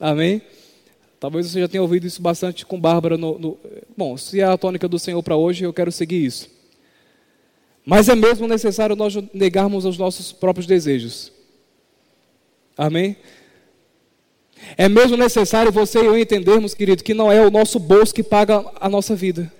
Amém? 0.00 0.42
Talvez 1.20 1.46
você 1.46 1.60
já 1.60 1.68
tenha 1.68 1.82
ouvido 1.82 2.04
isso 2.04 2.20
bastante 2.20 2.66
com 2.66 2.80
Bárbara. 2.80 3.16
No, 3.16 3.38
no... 3.38 3.58
Bom, 3.96 4.16
se 4.16 4.40
é 4.40 4.44
a 4.44 4.58
tônica 4.58 4.88
do 4.88 4.98
Senhor 4.98 5.22
para 5.22 5.36
hoje, 5.36 5.64
eu 5.64 5.72
quero 5.72 5.92
seguir 5.92 6.24
isso. 6.24 6.57
Mas 7.90 8.06
é 8.10 8.14
mesmo 8.14 8.46
necessário 8.46 8.94
nós 8.94 9.14
negarmos 9.32 9.86
os 9.86 9.96
nossos 9.96 10.30
próprios 10.30 10.66
desejos. 10.66 11.32
Amém? 12.76 13.16
É 14.76 14.90
mesmo 14.90 15.16
necessário 15.16 15.72
você 15.72 16.02
e 16.02 16.04
eu 16.04 16.18
entendermos, 16.18 16.74
querido, 16.74 17.02
que 17.02 17.14
não 17.14 17.32
é 17.32 17.40
o 17.40 17.50
nosso 17.50 17.78
bolso 17.78 18.14
que 18.14 18.22
paga 18.22 18.62
a 18.78 18.90
nossa 18.90 19.16
vida. 19.16 19.50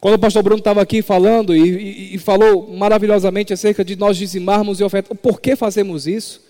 Quando 0.00 0.14
o 0.14 0.18
pastor 0.18 0.42
Bruno 0.42 0.60
estava 0.60 0.80
aqui 0.80 1.02
falando 1.02 1.54
e, 1.54 1.60
e, 1.60 2.14
e, 2.14 2.18
falou 2.18 2.74
maravilhosamente 2.74 3.52
acerca 3.52 3.84
de 3.84 3.94
nós 3.94 4.16
dizimarmos 4.16 4.80
e 4.80 4.82
ofertar, 4.82 5.14
por 5.18 5.42
que 5.42 5.54
fazemos 5.54 6.06
isso? 6.06 6.42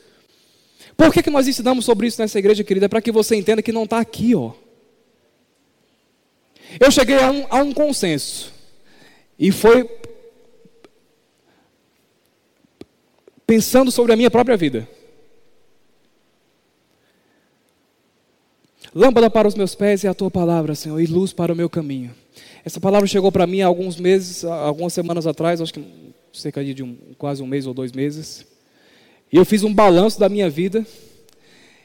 Por 0.96 1.12
que, 1.12 1.20
que 1.20 1.30
nós 1.30 1.48
ensinamos 1.48 1.84
sobre 1.84 2.06
isso 2.06 2.22
nessa 2.22 2.38
igreja, 2.38 2.62
querida? 2.62 2.88
Para 2.88 3.02
que 3.02 3.10
você 3.10 3.34
entenda 3.34 3.60
que 3.60 3.72
não 3.72 3.82
está 3.82 3.98
aqui, 3.98 4.37
ó. 4.37 4.52
Eu 6.78 6.92
cheguei 6.92 7.18
a 7.18 7.28
um, 7.28 7.46
a 7.50 7.56
um 7.56 7.72
consenso. 7.72 8.53
E 9.38 9.50
foi 9.50 9.88
pensando 13.46 13.90
sobre 13.90 14.12
a 14.12 14.16
minha 14.16 14.30
própria 14.30 14.56
vida. 14.56 14.88
Lâmpada 18.94 19.28
para 19.28 19.48
os 19.48 19.56
meus 19.56 19.74
pés 19.74 20.04
é 20.04 20.08
a 20.08 20.14
tua 20.14 20.30
palavra, 20.30 20.74
Senhor, 20.74 21.00
e 21.00 21.06
luz 21.06 21.32
para 21.32 21.52
o 21.52 21.56
meu 21.56 21.68
caminho. 21.68 22.14
Essa 22.64 22.80
palavra 22.80 23.08
chegou 23.08 23.32
para 23.32 23.46
mim 23.46 23.60
há 23.60 23.66
alguns 23.66 23.98
meses, 23.98 24.44
algumas 24.44 24.92
semanas 24.92 25.26
atrás, 25.26 25.60
acho 25.60 25.74
que 25.74 25.84
cerca 26.32 26.64
de 26.64 26.82
um, 26.82 26.96
quase 27.18 27.42
um 27.42 27.46
mês 27.46 27.66
ou 27.66 27.74
dois 27.74 27.92
meses. 27.92 28.46
E 29.32 29.36
eu 29.36 29.44
fiz 29.44 29.64
um 29.64 29.74
balanço 29.74 30.18
da 30.18 30.28
minha 30.28 30.48
vida. 30.48 30.86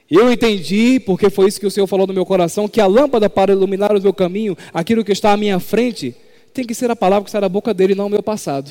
Eu 0.10 0.32
entendi, 0.32 1.00
porque 1.00 1.30
foi 1.30 1.48
isso 1.48 1.60
que 1.60 1.66
o 1.66 1.72
Senhor 1.72 1.88
falou 1.88 2.06
no 2.06 2.14
meu 2.14 2.26
coração, 2.26 2.68
que 2.68 2.80
a 2.80 2.88
lâmpada 2.88 3.30
para 3.30 3.52
iluminar 3.52 3.96
o 3.96 4.02
meu 4.02 4.14
caminho, 4.14 4.56
aquilo 4.74 5.04
que 5.04 5.12
está 5.12 5.32
à 5.32 5.38
minha 5.38 5.60
frente, 5.60 6.16
tem 6.60 6.68
que 6.68 6.76
ser 6.76 6.92
a 6.92 6.96
palavra 6.96 7.24
que 7.24 7.32
sai 7.32 7.40
da 7.40 7.48
boca 7.48 7.74
dele, 7.74 7.96
não 7.96 8.08
o 8.08 8.10
meu 8.10 8.22
passado. 8.22 8.70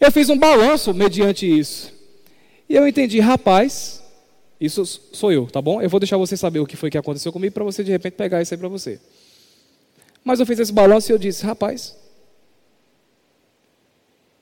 Eu 0.00 0.10
fiz 0.10 0.28
um 0.28 0.36
balanço 0.36 0.92
mediante 0.92 1.46
isso. 1.46 1.92
E 2.68 2.74
eu 2.74 2.88
entendi, 2.88 3.20
rapaz, 3.20 4.02
isso 4.60 4.84
sou 4.84 5.30
eu, 5.30 5.46
tá 5.46 5.62
bom? 5.62 5.80
Eu 5.80 5.88
vou 5.88 6.00
deixar 6.00 6.16
você 6.16 6.36
saber 6.36 6.58
o 6.58 6.66
que 6.66 6.76
foi 6.76 6.90
que 6.90 6.98
aconteceu 6.98 7.32
comigo 7.32 7.54
para 7.54 7.62
você 7.62 7.84
de 7.84 7.92
repente 7.92 8.14
pegar 8.14 8.42
isso 8.42 8.52
aí 8.52 8.58
para 8.58 8.68
você. 8.68 9.00
Mas 10.24 10.40
eu 10.40 10.46
fiz 10.46 10.58
esse 10.58 10.72
balanço 10.72 11.10
e 11.10 11.12
eu 11.12 11.18
disse, 11.18 11.46
rapaz, 11.46 11.96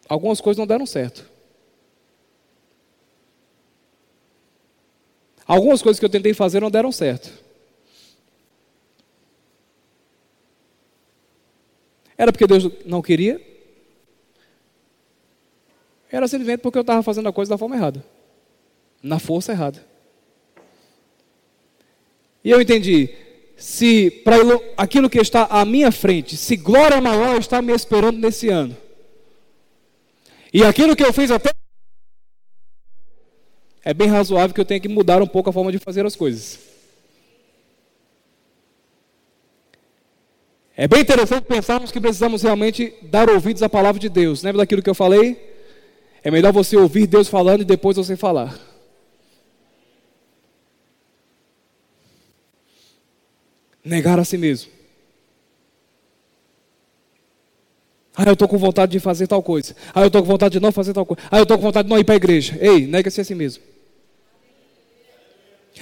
algumas 0.08 0.40
coisas 0.40 0.58
não 0.58 0.66
deram 0.66 0.86
certo. 0.86 1.28
Algumas 5.46 5.82
coisas 5.82 6.00
que 6.00 6.06
eu 6.06 6.10
tentei 6.10 6.32
fazer 6.32 6.60
não 6.60 6.70
deram 6.70 6.90
certo. 6.90 7.43
Era 12.24 12.32
porque 12.32 12.46
Deus 12.46 12.70
não 12.86 13.02
queria? 13.02 13.38
Era 16.10 16.26
simplesmente 16.26 16.60
porque 16.60 16.78
eu 16.78 16.80
estava 16.80 17.02
fazendo 17.02 17.28
a 17.28 17.32
coisa 17.34 17.50
da 17.50 17.58
forma 17.58 17.76
errada, 17.76 18.02
na 19.02 19.18
força 19.18 19.52
errada. 19.52 19.84
E 22.42 22.50
eu 22.50 22.62
entendi, 22.62 23.10
se 23.58 24.10
para 24.10 24.36
aquilo 24.74 25.10
que 25.10 25.18
está 25.18 25.44
à 25.50 25.66
minha 25.66 25.92
frente, 25.92 26.34
se 26.34 26.56
glória 26.56 26.98
maior 26.98 27.38
está 27.38 27.60
me 27.60 27.74
esperando 27.74 28.18
nesse 28.18 28.48
ano, 28.48 28.74
e 30.50 30.64
aquilo 30.64 30.96
que 30.96 31.04
eu 31.04 31.12
fiz 31.12 31.30
até 31.30 31.50
é 33.84 33.92
bem 33.92 34.08
razoável 34.08 34.54
que 34.54 34.60
eu 34.62 34.64
tenha 34.64 34.80
que 34.80 34.88
mudar 34.88 35.20
um 35.20 35.26
pouco 35.26 35.50
a 35.50 35.52
forma 35.52 35.70
de 35.70 35.78
fazer 35.78 36.06
as 36.06 36.16
coisas. 36.16 36.73
É 40.76 40.88
bem 40.88 41.00
interessante 41.02 41.44
pensarmos 41.44 41.92
que 41.92 42.00
precisamos 42.00 42.42
realmente 42.42 42.94
dar 43.02 43.30
ouvidos 43.30 43.62
à 43.62 43.68
palavra 43.68 44.00
de 44.00 44.08
Deus. 44.08 44.42
Lembra 44.42 44.62
daquilo 44.62 44.82
que 44.82 44.90
eu 44.90 44.94
falei? 44.94 45.54
É 46.22 46.30
melhor 46.30 46.52
você 46.52 46.76
ouvir 46.76 47.06
Deus 47.06 47.28
falando 47.28 47.60
e 47.60 47.64
depois 47.64 47.96
você 47.96 48.16
falar. 48.16 48.58
Negar 53.84 54.18
a 54.18 54.24
si 54.24 54.36
mesmo. 54.36 54.72
Ah, 58.16 58.24
eu 58.26 58.32
estou 58.32 58.48
com 58.48 58.56
vontade 58.56 58.92
de 58.92 59.00
fazer 59.00 59.26
tal 59.26 59.42
coisa. 59.42 59.76
Ah, 59.94 60.00
eu 60.00 60.06
estou 60.06 60.22
com 60.22 60.28
vontade 60.28 60.52
de 60.54 60.60
não 60.60 60.72
fazer 60.72 60.92
tal 60.92 61.04
coisa. 61.04 61.22
Ah, 61.30 61.38
eu 61.38 61.42
estou 61.42 61.56
com 61.58 61.64
vontade 61.64 61.86
de 61.86 61.90
não 61.90 61.98
ir 61.98 62.04
para 62.04 62.14
a 62.14 62.16
igreja. 62.16 62.56
Ei, 62.60 62.86
nega-se 62.86 63.20
a 63.20 63.24
si 63.24 63.34
mesmo. 63.34 63.62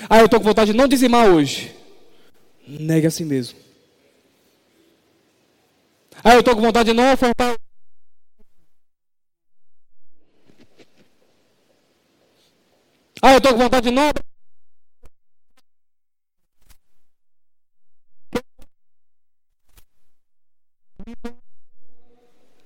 Ah, 0.08 0.18
eu 0.18 0.24
estou 0.24 0.40
com 0.40 0.44
vontade 0.44 0.72
de 0.72 0.76
não 0.76 0.88
dizimar 0.88 1.28
hoje. 1.28 1.72
Nega 2.66 3.08
a 3.08 3.10
si 3.10 3.24
mesmo. 3.24 3.61
Ah, 6.24 6.34
eu 6.34 6.40
estou 6.40 6.54
com 6.54 6.62
vontade 6.62 6.90
de 6.90 6.94
não 6.94 7.12
ofertar. 7.12 7.56
Ah, 13.20 13.32
eu 13.32 13.38
estou 13.38 13.52
com 13.52 13.58
vontade 13.58 13.88
de 13.88 13.94
não. 13.94 14.10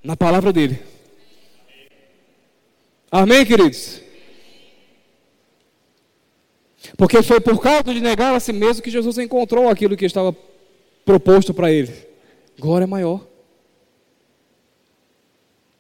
Na 0.03 0.17
palavra 0.17 0.53
dele. 0.53 0.83
Amém, 3.11 3.45
queridos? 3.45 4.03
Porque 6.97 7.23
foi 7.23 7.41
por 7.41 7.61
causa 7.61 7.85
de 7.85 8.01
negar 8.01 8.35
a 8.35 8.41
si 8.41 8.53
mesmo 8.53 8.83
que 8.83 8.91
Jesus 8.91 9.19
encontrou 9.19 9.69
aquilo 9.69 9.97
que 9.97 10.05
estava 10.05 10.35
proposto 11.05 11.53
para 11.55 11.71
ele. 11.73 11.93
Glória 12.59 12.87
maior. 12.87 13.36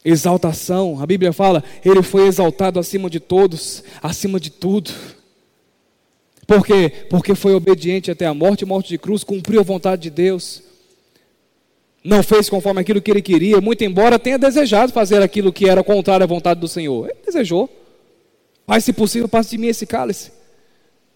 Exaltação, 0.09 1.03
a 1.03 1.05
Bíblia 1.05 1.33
fala, 1.33 1.64
ele 1.85 2.01
foi 2.01 2.29
exaltado 2.29 2.79
acima 2.79 3.11
de 3.11 3.19
todos, 3.19 3.83
acima 4.01 4.38
de 4.38 4.51
tudo. 4.51 4.92
Por 6.47 6.64
quê? 6.64 6.92
Porque 7.11 7.35
foi 7.35 7.55
obediente 7.55 8.09
até 8.09 8.25
a 8.25 8.33
morte, 8.33 8.64
morte 8.64 8.90
de 8.90 8.99
cruz, 8.99 9.25
cumpriu 9.25 9.59
a 9.59 9.64
vontade 9.64 10.03
de 10.03 10.11
Deus. 10.11 10.62
Não 12.05 12.23
fez 12.23 12.49
conforme 12.49 12.81
aquilo 12.81 13.03
que 13.03 13.11
ele 13.11 13.21
queria, 13.21 13.61
muito 13.61 13.83
embora 13.83 14.16
tenha 14.16 14.38
desejado 14.38 14.92
fazer 14.92 15.21
aquilo 15.21 15.53
que 15.53 15.69
era 15.69 15.83
contrário 15.83 16.23
à 16.23 16.27
vontade 16.29 16.61
do 16.61 16.69
Senhor. 16.69 17.09
Ele 17.09 17.19
desejou. 17.27 17.69
Pai, 18.64 18.81
se 18.81 18.92
possível, 18.92 19.29
passe 19.29 19.51
de 19.51 19.59
mim 19.59 19.66
esse 19.66 19.87
cálice. 19.87 20.31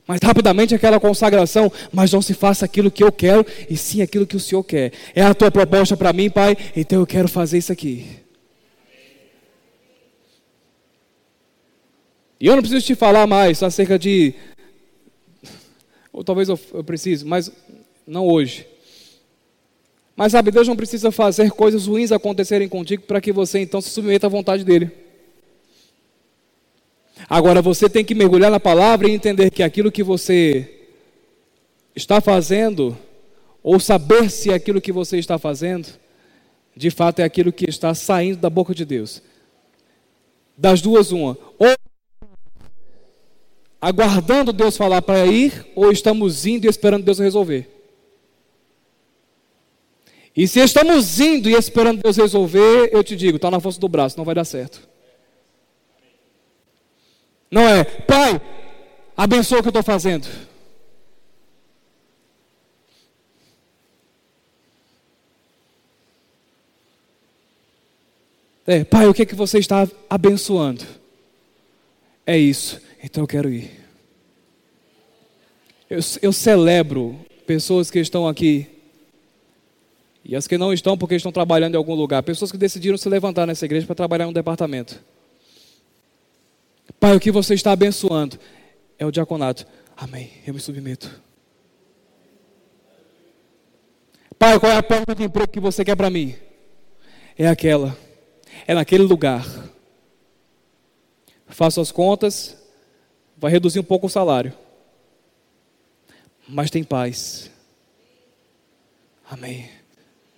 Mas 0.04 0.18
rapidamente 0.20 0.74
aquela 0.74 0.98
consagração, 0.98 1.70
mas 1.92 2.12
não 2.12 2.20
se 2.20 2.34
faça 2.34 2.64
aquilo 2.64 2.90
que 2.90 3.04
eu 3.04 3.12
quero, 3.12 3.46
e 3.68 3.76
sim 3.76 4.02
aquilo 4.02 4.26
que 4.26 4.36
o 4.36 4.40
Senhor 4.40 4.64
quer. 4.64 4.92
É 5.14 5.22
a 5.22 5.32
tua 5.32 5.52
proposta 5.52 5.96
para 5.96 6.12
mim, 6.12 6.28
Pai, 6.28 6.56
então 6.74 6.98
eu 6.98 7.06
quero 7.06 7.28
fazer 7.28 7.58
isso 7.58 7.70
aqui. 7.70 8.19
E 12.40 12.46
eu 12.46 12.54
não 12.54 12.62
preciso 12.62 12.86
te 12.86 12.94
falar 12.94 13.26
mais 13.26 13.62
acerca 13.62 13.98
de. 13.98 14.34
Ou 16.10 16.24
talvez 16.24 16.48
eu, 16.48 16.58
eu 16.72 16.82
precise, 16.82 17.24
mas 17.24 17.52
não 18.06 18.26
hoje. 18.26 18.66
Mas 20.16 20.32
sabe, 20.32 20.50
Deus 20.50 20.66
não 20.66 20.76
precisa 20.76 21.12
fazer 21.12 21.50
coisas 21.50 21.86
ruins 21.86 22.12
acontecerem 22.12 22.68
contigo 22.68 23.02
para 23.02 23.20
que 23.20 23.32
você 23.32 23.58
então 23.60 23.80
se 23.80 23.90
submeta 23.90 24.26
à 24.26 24.30
vontade 24.30 24.64
dEle. 24.64 24.90
Agora 27.28 27.60
você 27.60 27.88
tem 27.88 28.04
que 28.04 28.14
mergulhar 28.14 28.50
na 28.50 28.58
palavra 28.58 29.08
e 29.08 29.12
entender 29.12 29.50
que 29.50 29.62
aquilo 29.62 29.92
que 29.92 30.02
você 30.02 30.88
está 31.94 32.20
fazendo, 32.20 32.96
ou 33.62 33.78
saber 33.78 34.30
se 34.30 34.50
aquilo 34.52 34.80
que 34.80 34.92
você 34.92 35.18
está 35.18 35.38
fazendo, 35.38 35.88
de 36.74 36.90
fato 36.90 37.20
é 37.20 37.24
aquilo 37.24 37.52
que 37.52 37.68
está 37.68 37.94
saindo 37.94 38.38
da 38.38 38.48
boca 38.48 38.74
de 38.74 38.84
Deus. 38.84 39.22
Das 40.56 40.80
duas, 40.80 41.12
uma. 41.12 41.36
Ou 41.58 41.74
aguardando 43.80 44.52
Deus 44.52 44.76
falar 44.76 45.00
para 45.02 45.26
ir, 45.26 45.66
ou 45.74 45.90
estamos 45.90 46.44
indo 46.44 46.66
e 46.66 46.68
esperando 46.68 47.04
Deus 47.04 47.18
resolver. 47.18 47.68
E 50.36 50.46
se 50.46 50.60
estamos 50.60 51.18
indo 51.18 51.48
e 51.48 51.54
esperando 51.54 52.02
Deus 52.02 52.16
resolver, 52.16 52.90
eu 52.92 53.02
te 53.02 53.16
digo, 53.16 53.36
está 53.36 53.50
na 53.50 53.60
força 53.60 53.80
do 53.80 53.88
braço, 53.88 54.16
não 54.16 54.24
vai 54.24 54.34
dar 54.34 54.44
certo. 54.44 54.88
Não 57.50 57.62
é, 57.62 57.82
pai, 57.82 58.40
abençoa 59.16 59.58
o 59.58 59.62
que 59.62 59.68
eu 59.68 59.70
estou 59.70 59.82
fazendo. 59.82 60.28
É, 68.66 68.84
pai, 68.84 69.08
o 69.08 69.14
que 69.14 69.22
é 69.22 69.26
que 69.26 69.34
você 69.34 69.58
está 69.58 69.88
abençoando? 70.08 70.84
É 72.24 72.38
isso, 72.38 72.80
então 73.02 73.22
eu 73.24 73.28
quero 73.28 73.48
ir. 73.50 73.70
Eu, 75.88 76.00
eu 76.22 76.32
celebro 76.32 77.18
pessoas 77.46 77.90
que 77.90 77.98
estão 77.98 78.28
aqui 78.28 78.66
e 80.24 80.36
as 80.36 80.46
que 80.46 80.58
não 80.58 80.72
estão 80.72 80.96
porque 80.96 81.14
estão 81.14 81.32
trabalhando 81.32 81.74
em 81.74 81.78
algum 81.78 81.94
lugar. 81.94 82.22
Pessoas 82.22 82.52
que 82.52 82.58
decidiram 82.58 82.96
se 82.96 83.08
levantar 83.08 83.46
nessa 83.46 83.64
igreja 83.64 83.86
para 83.86 83.94
trabalhar 83.94 84.26
em 84.26 84.28
um 84.28 84.32
departamento. 84.32 85.02
Pai, 86.98 87.16
o 87.16 87.20
que 87.20 87.30
você 87.30 87.54
está 87.54 87.72
abençoando 87.72 88.38
é 88.98 89.06
o 89.06 89.10
diaconato. 89.10 89.66
Amém. 89.96 90.30
Eu 90.46 90.54
me 90.54 90.60
submeto. 90.60 91.10
Pai, 94.38 94.60
qual 94.60 94.70
é 94.70 94.76
a 94.76 94.82
porta 94.82 95.14
de 95.14 95.24
emprego 95.24 95.50
que 95.50 95.60
você 95.60 95.84
quer 95.84 95.96
para 95.96 96.10
mim? 96.10 96.34
É 97.36 97.48
aquela. 97.48 97.96
É 98.66 98.74
naquele 98.74 99.02
lugar. 99.02 99.44
Faço 101.46 101.80
as 101.80 101.90
contas, 101.90 102.56
vai 103.40 103.50
reduzir 103.50 103.80
um 103.80 103.84
pouco 103.84 104.06
o 104.06 104.10
salário. 104.10 104.52
Mas 106.46 106.70
tem 106.70 106.84
paz. 106.84 107.50
Amém. 109.28 109.70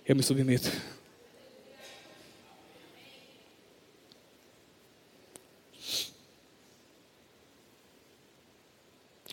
Eu 0.07 0.15
me 0.15 0.23
submeto. 0.23 0.71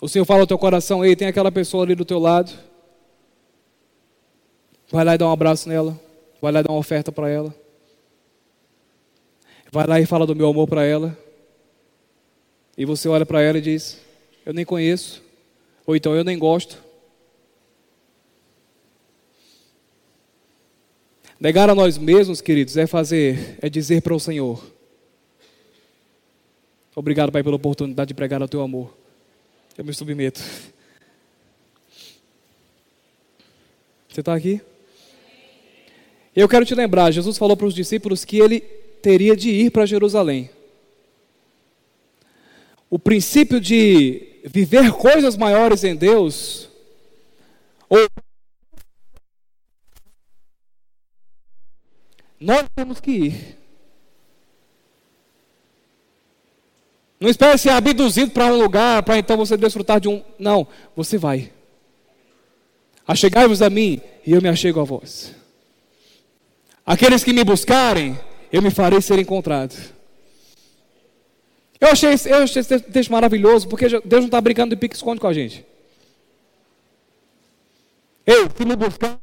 O 0.03 0.09
Senhor 0.09 0.25
fala 0.25 0.41
ao 0.41 0.47
teu 0.47 0.59
coração, 0.59 1.05
ei, 1.05 1.15
tem 1.15 1.29
aquela 1.29 1.53
pessoa 1.53 1.85
ali 1.85 1.95
do 1.95 2.07
teu 2.07 2.19
lado. 2.19 2.51
Vai 4.91 5.05
lá 5.05 5.15
e 5.15 5.19
dá 5.19 5.29
um 5.29 5.33
abraço 5.33 5.69
nela. 5.69 6.01
Vai 6.41 6.51
lá 6.51 6.61
e 6.61 6.63
dá 6.63 6.73
uma 6.73 6.79
oferta 6.79 7.13
para 7.13 7.29
ela. 7.29 7.55
Vai 9.71 9.87
lá 9.87 10.01
e 10.01 10.07
fala 10.07 10.27
do 10.27 10.35
meu 10.35 10.49
amor 10.49 10.67
para 10.67 10.85
ela. 10.85 11.17
E 12.81 12.85
você 12.87 13.11
olha 13.11 13.27
para 13.27 13.43
ela 13.43 13.59
e 13.59 13.61
diz: 13.61 13.99
Eu 14.47 14.55
nem 14.55 14.65
conheço. 14.65 15.23
Ou 15.87 15.95
então 15.95 16.15
eu 16.17 16.25
nem 16.25 16.39
gosto. 16.39 16.83
Negar 21.39 21.69
a 21.69 21.75
nós 21.75 21.99
mesmos, 21.99 22.41
queridos, 22.41 22.79
é 22.79 22.87
fazer, 22.87 23.59
é 23.61 23.69
dizer 23.69 24.01
para 24.01 24.15
o 24.15 24.19
Senhor: 24.19 24.65
Obrigado, 26.97 27.31
Pai, 27.31 27.43
pela 27.43 27.57
oportunidade 27.57 28.09
de 28.09 28.15
pregar 28.15 28.41
o 28.41 28.49
teu 28.49 28.63
amor. 28.63 28.97
Eu 29.77 29.85
me 29.85 29.93
submeto. 29.93 30.41
Você 34.09 34.21
está 34.21 34.35
aqui? 34.35 34.59
Eu 36.35 36.49
quero 36.49 36.65
te 36.65 36.75
lembrar: 36.75 37.11
Jesus 37.11 37.37
falou 37.37 37.59
para 37.59 37.67
os 37.67 37.75
discípulos 37.75 38.25
que 38.25 38.39
ele 38.39 38.61
teria 39.03 39.37
de 39.37 39.51
ir 39.51 39.71
para 39.71 39.85
Jerusalém. 39.85 40.49
O 42.91 42.99
princípio 42.99 43.61
de 43.61 44.41
viver 44.45 44.93
coisas 44.93 45.37
maiores 45.37 45.85
em 45.85 45.95
Deus, 45.95 46.69
ou 47.89 48.09
nós 52.41 52.67
temos 52.75 53.01
que 53.01 53.11
ir. 53.11 53.57
Não 57.21 57.29
espere 57.29 57.59
ser 57.59 57.69
abduzido 57.69 58.31
para 58.31 58.47
um 58.47 58.57
lugar 58.57 59.03
para 59.03 59.19
então 59.19 59.37
você 59.37 59.55
desfrutar 59.57 60.01
de 60.01 60.09
um. 60.09 60.25
Não, 60.39 60.67
você 60.97 61.19
vai. 61.19 61.53
Achegai-vos 63.07 63.61
a 63.61 63.69
mim 63.69 64.01
e 64.27 64.33
eu 64.33 64.41
me 64.41 64.49
achego 64.49 64.81
a 64.81 64.85
vós. 64.85 65.35
Aqueles 66.87 67.23
que 67.23 67.35
me 67.35 67.45
buscarem, 67.45 68.19
eu 68.51 68.63
me 68.63 68.71
farei 68.71 69.03
ser 69.03 69.19
encontrado. 69.19 69.77
Eu 71.81 71.89
achei, 71.89 72.11
eu 72.27 72.43
achei 72.43 72.61
esse 72.61 72.79
texto 72.81 73.11
maravilhoso, 73.11 73.67
porque 73.67 73.89
Deus 73.89 74.21
não 74.21 74.27
está 74.27 74.41
brincando 74.41 74.75
de 74.75 74.81
pique-esconde 74.81 75.21
com 75.21 75.27
a 75.27 75.33
gente. 75.33 75.65
Ei, 78.27 78.49
se 78.55 78.65
me 78.65 78.77
buscar. 78.77 79.19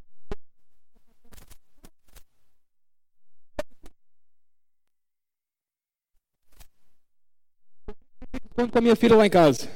com 8.72 8.80
a 8.80 8.82
minha 8.82 8.96
filha 8.96 9.15
lá 9.15 9.26
em 9.28 9.30
casa. 9.30 9.70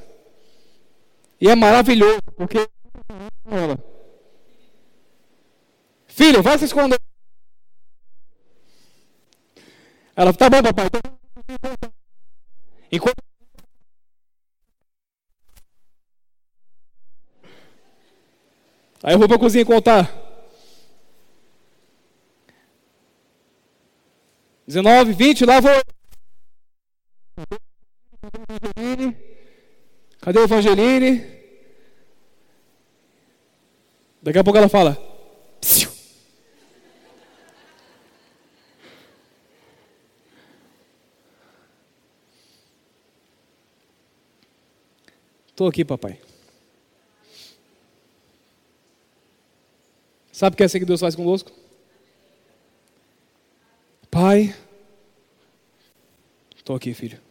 E 1.39 1.47
é 1.47 1.55
maravilhoso, 1.55 2.19
porque 2.35 2.67
ela. 3.45 3.77
Filho, 6.07 6.41
vai 6.41 6.57
se 6.57 6.65
esconder. 6.65 6.99
Ela, 10.15 10.33
tá 10.33 10.49
bom, 10.49 10.61
papai. 10.63 10.89
Enquanto 12.91 13.21
Aí 19.03 19.15
eu 19.15 19.19
vou 19.19 19.27
para 19.27 19.37
a 19.37 19.39
cozinha 19.39 19.65
contar. 19.65 20.21
19, 24.67 25.13
20, 25.13 25.45
lá 25.45 25.59
vou. 25.59 25.71
Cadê 30.21 30.39
o 30.39 30.43
Evangeline? 30.43 31.25
Daqui 34.21 34.37
a 34.37 34.43
pouco 34.43 34.59
ela 34.59 34.69
fala. 34.69 34.95
Psiu. 35.59 35.90
Estou 45.61 45.69
aqui, 45.69 45.85
papai. 45.85 46.19
Sabe 50.31 50.55
o 50.55 50.57
que 50.57 50.63
é 50.63 50.65
assim 50.65 50.79
que 50.79 50.85
Deus 50.85 50.99
faz 50.99 51.13
conosco? 51.13 51.51
Pai, 54.09 54.55
estou 56.57 56.75
aqui, 56.75 56.95
filho. 56.95 57.21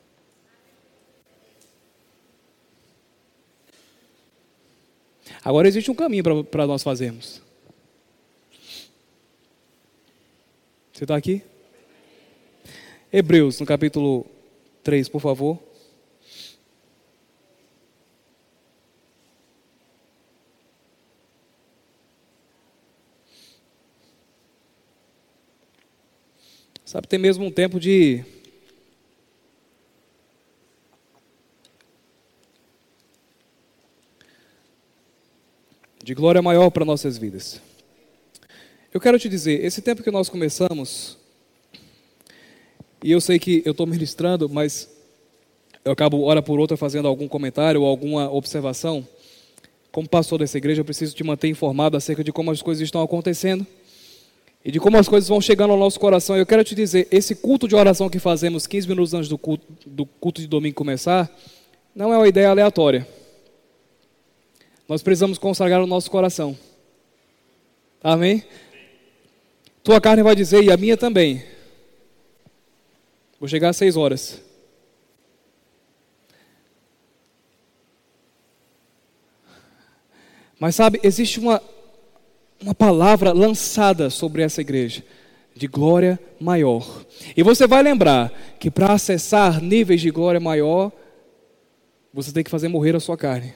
Agora 5.45 5.67
existe 5.67 5.91
um 5.91 5.97
caminho 5.97 6.23
para 6.45 6.69
nós 6.69 6.85
fazermos. 6.85 7.43
Você 10.93 11.03
está 11.03 11.17
aqui? 11.17 11.43
Hebreus, 13.13 13.59
no 13.59 13.67
capítulo 13.67 14.25
3, 14.85 15.09
por 15.09 15.21
favor. 15.21 15.70
Sabe, 26.91 27.07
tem 27.07 27.21
mesmo 27.21 27.45
um 27.45 27.53
tempo 27.53 27.79
de. 27.79 28.25
de 36.03 36.15
glória 36.15 36.43
maior 36.43 36.69
para 36.71 36.85
nossas 36.85 37.17
vidas. 37.17 37.63
Eu 38.93 39.01
quero 39.01 39.21
te 39.21 39.29
dizer, 39.29 39.65
esse 39.65 39.81
tempo 39.81 40.03
que 40.03 40.11
nós 40.11 40.29
começamos, 40.29 41.17
e 43.05 43.13
eu 43.13 43.21
sei 43.21 43.39
que 43.39 43.63
eu 43.65 43.71
estou 43.71 43.87
ministrando, 43.87 44.49
mas 44.49 44.91
eu 45.85 45.93
acabo, 45.93 46.23
hora 46.23 46.43
por 46.43 46.59
outra, 46.59 46.77
fazendo 46.77 47.07
algum 47.07 47.29
comentário 47.29 47.83
ou 47.83 47.87
alguma 47.87 48.29
observação. 48.33 49.07
Como 49.93 50.09
pastor 50.09 50.41
dessa 50.41 50.59
igreja, 50.59 50.81
eu 50.81 50.85
preciso 50.85 51.15
te 51.15 51.23
manter 51.23 51.47
informado 51.47 51.97
acerca 51.97 52.25
de 52.25 52.33
como 52.33 52.51
as 52.51 52.61
coisas 52.61 52.83
estão 52.83 53.01
acontecendo 53.01 53.65
e 54.65 54.71
de 54.71 54.79
como 54.79 54.99
as 54.99 55.09
coisas 55.09 55.29
vão 55.29 55.41
chegando 55.41 55.73
ao 55.73 55.79
nosso 55.79 55.99
coração. 55.99 56.37
Eu 56.37 56.47
quero 56.47 56.63
te 56.63 56.75
dizer, 56.75 57.09
esse 57.11 57.35
culto 57.35 57.67
de 57.67 57.75
oração 57.75 58.11
que 58.11 58.19
fazemos 58.19 58.67
15 58.67 58.89
minutos 58.89 59.15
antes 59.15 59.29
do 59.29 59.39
culto, 59.39 59.67
do 59.87 60.05
culto 60.05 60.41
de 60.41 60.47
domingo 60.47 60.75
começar, 60.75 61.31
não 61.95 62.13
é 62.13 62.17
uma 62.19 62.29
ideia 62.29 62.51
aleatória. 62.51 63.07
Nós 64.87 65.03
precisamos 65.03 65.39
consagrar 65.39 65.83
o 65.83 65.87
nosso 65.87 66.11
coração. 66.11 66.57
Amém? 68.03 68.45
Tua 69.83 70.01
carne 70.01 70.23
vai 70.23 70.35
dizer, 70.35 70.63
e 70.63 70.71
a 70.71 70.77
minha 70.77 70.97
também. 70.97 71.43
Vou 73.39 73.49
chegar 73.49 73.71
às 73.71 73.77
seis 73.77 73.97
horas. 73.97 74.43
Mas 80.59 80.75
sabe, 80.75 81.01
existe 81.03 81.41
uma, 81.41 81.63
uma 82.61 82.75
palavra 82.75 83.33
lançada 83.33 84.11
sobre 84.11 84.43
essa 84.43 84.61
igreja 84.61 85.03
de 85.55 85.67
glória 85.67 86.19
maior. 86.39 87.05
E 87.37 87.43
você 87.43 87.67
vai 87.67 87.83
lembrar 87.83 88.33
que 88.59 88.71
para 88.71 88.93
acessar 88.93 89.61
níveis 89.63 90.01
de 90.01 90.11
glória 90.11 90.41
maior, 90.41 90.93
você 92.13 92.33
tem 92.33 92.45
que 92.45 92.51
fazer 92.51 92.69
morrer 92.69 92.95
a 92.95 93.01
sua 93.01 93.17
carne. 93.17 93.55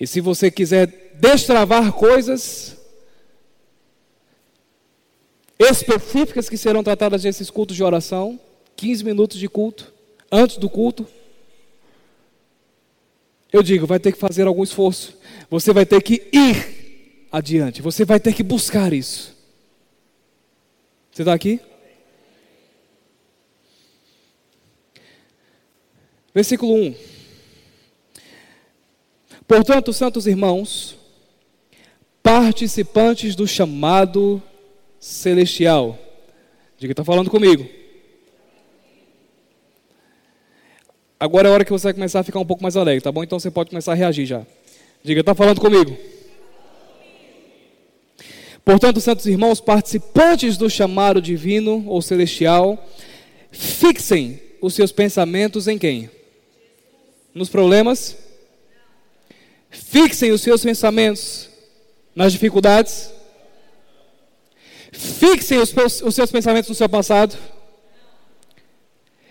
E 0.00 0.06
se 0.06 0.20
você 0.20 0.50
quiser 0.50 1.14
destravar 1.14 1.92
coisas 1.92 2.76
específicas 5.58 6.48
que 6.48 6.56
serão 6.56 6.84
tratadas 6.84 7.24
nesses 7.24 7.50
cultos 7.50 7.74
de 7.74 7.82
oração, 7.82 8.38
15 8.76 9.04
minutos 9.04 9.38
de 9.38 9.48
culto, 9.48 9.92
antes 10.30 10.56
do 10.56 10.70
culto, 10.70 11.04
eu 13.52 13.62
digo, 13.62 13.86
vai 13.86 13.98
ter 13.98 14.12
que 14.12 14.18
fazer 14.18 14.46
algum 14.46 14.62
esforço. 14.62 15.16
Você 15.50 15.72
vai 15.72 15.86
ter 15.86 16.02
que 16.02 16.28
ir 16.32 17.26
adiante. 17.32 17.80
Você 17.80 18.04
vai 18.04 18.20
ter 18.20 18.34
que 18.34 18.42
buscar 18.42 18.92
isso. 18.92 19.36
Você 21.10 21.22
está 21.22 21.32
aqui? 21.32 21.60
Versículo 26.34 26.74
1. 26.74 26.94
Portanto, 29.46 29.92
santos 29.94 30.26
irmãos, 30.26 30.96
participantes 32.22 33.34
do 33.34 33.48
chamado 33.48 34.42
celestial. 35.00 35.98
Diga, 36.76 36.92
está 36.92 37.02
falando 37.02 37.30
comigo. 37.30 37.77
Agora 41.20 41.48
é 41.48 41.50
a 41.50 41.54
hora 41.54 41.64
que 41.64 41.72
você 41.72 41.84
vai 41.84 41.94
começar 41.94 42.20
a 42.20 42.22
ficar 42.22 42.38
um 42.38 42.46
pouco 42.46 42.62
mais 42.62 42.76
alegre, 42.76 43.00
tá 43.00 43.10
bom? 43.10 43.24
Então 43.24 43.40
você 43.40 43.50
pode 43.50 43.70
começar 43.70 43.92
a 43.92 43.94
reagir 43.94 44.24
já. 44.24 44.46
Diga, 45.02 45.20
está 45.20 45.34
falando 45.34 45.60
comigo? 45.60 45.96
Portanto, 48.64 49.00
santos 49.00 49.26
irmãos, 49.26 49.60
participantes 49.60 50.56
do 50.56 50.70
chamado 50.70 51.20
divino 51.20 51.84
ou 51.88 52.00
celestial, 52.02 52.86
fixem 53.50 54.40
os 54.60 54.74
seus 54.74 54.92
pensamentos 54.92 55.66
em 55.66 55.78
quem? 55.78 56.10
Nos 57.34 57.48
problemas? 57.48 58.16
Fixem 59.70 60.30
os 60.30 60.42
seus 60.42 60.62
pensamentos 60.62 61.48
nas 62.14 62.32
dificuldades? 62.32 63.10
Fixem 64.92 65.58
os, 65.58 65.74
os 66.02 66.14
seus 66.14 66.30
pensamentos 66.30 66.68
no 66.68 66.74
seu 66.74 66.88
passado? 66.88 67.36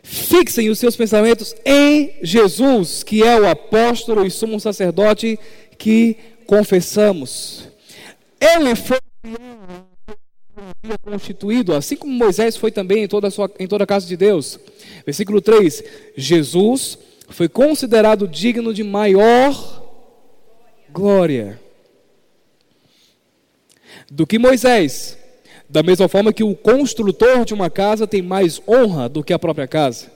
Fixem 0.10 0.70
os 0.70 0.80
seus 0.80 0.96
pensamentos 0.96 1.54
em 1.66 2.14
Jesus, 2.24 3.04
que 3.04 3.22
é 3.24 3.38
o 3.38 3.46
apóstolo 3.46 4.26
e 4.26 4.32
sumo 4.32 4.58
sacerdote 4.58 5.38
que 5.78 6.16
confessamos. 6.46 7.68
Ele 8.40 8.74
foi 8.74 8.98
constituído, 11.04 11.76
assim 11.76 11.98
como 11.98 12.14
Moisés 12.14 12.56
foi 12.56 12.72
também 12.72 13.04
em 13.04 13.08
toda 13.08 13.28
a, 13.28 13.32
sua, 13.32 13.52
em 13.60 13.68
toda 13.68 13.84
a 13.84 13.88
casa 13.88 14.08
de 14.08 14.16
Deus. 14.16 14.58
Versículo 15.06 15.42
3: 15.42 15.84
Jesus 16.16 16.98
foi 17.28 17.50
considerado 17.50 18.30
digno 18.30 18.74
de 18.74 18.86
maior 18.86 19.84
glória 20.90 21.60
do 24.10 24.26
que 24.26 24.40
Moisés, 24.40 25.18
da 25.70 25.84
mesma 25.84 26.08
forma 26.08 26.32
que 26.32 26.44
o 26.44 26.56
construtor 26.56 27.44
de 27.44 27.54
uma 27.54 27.70
casa 27.70 28.08
tem 28.08 28.22
mais 28.22 28.62
honra 28.68 29.10
do 29.10 29.24
que 29.24 29.34
a 29.34 29.40
própria 29.40 29.68
casa. 29.68 30.12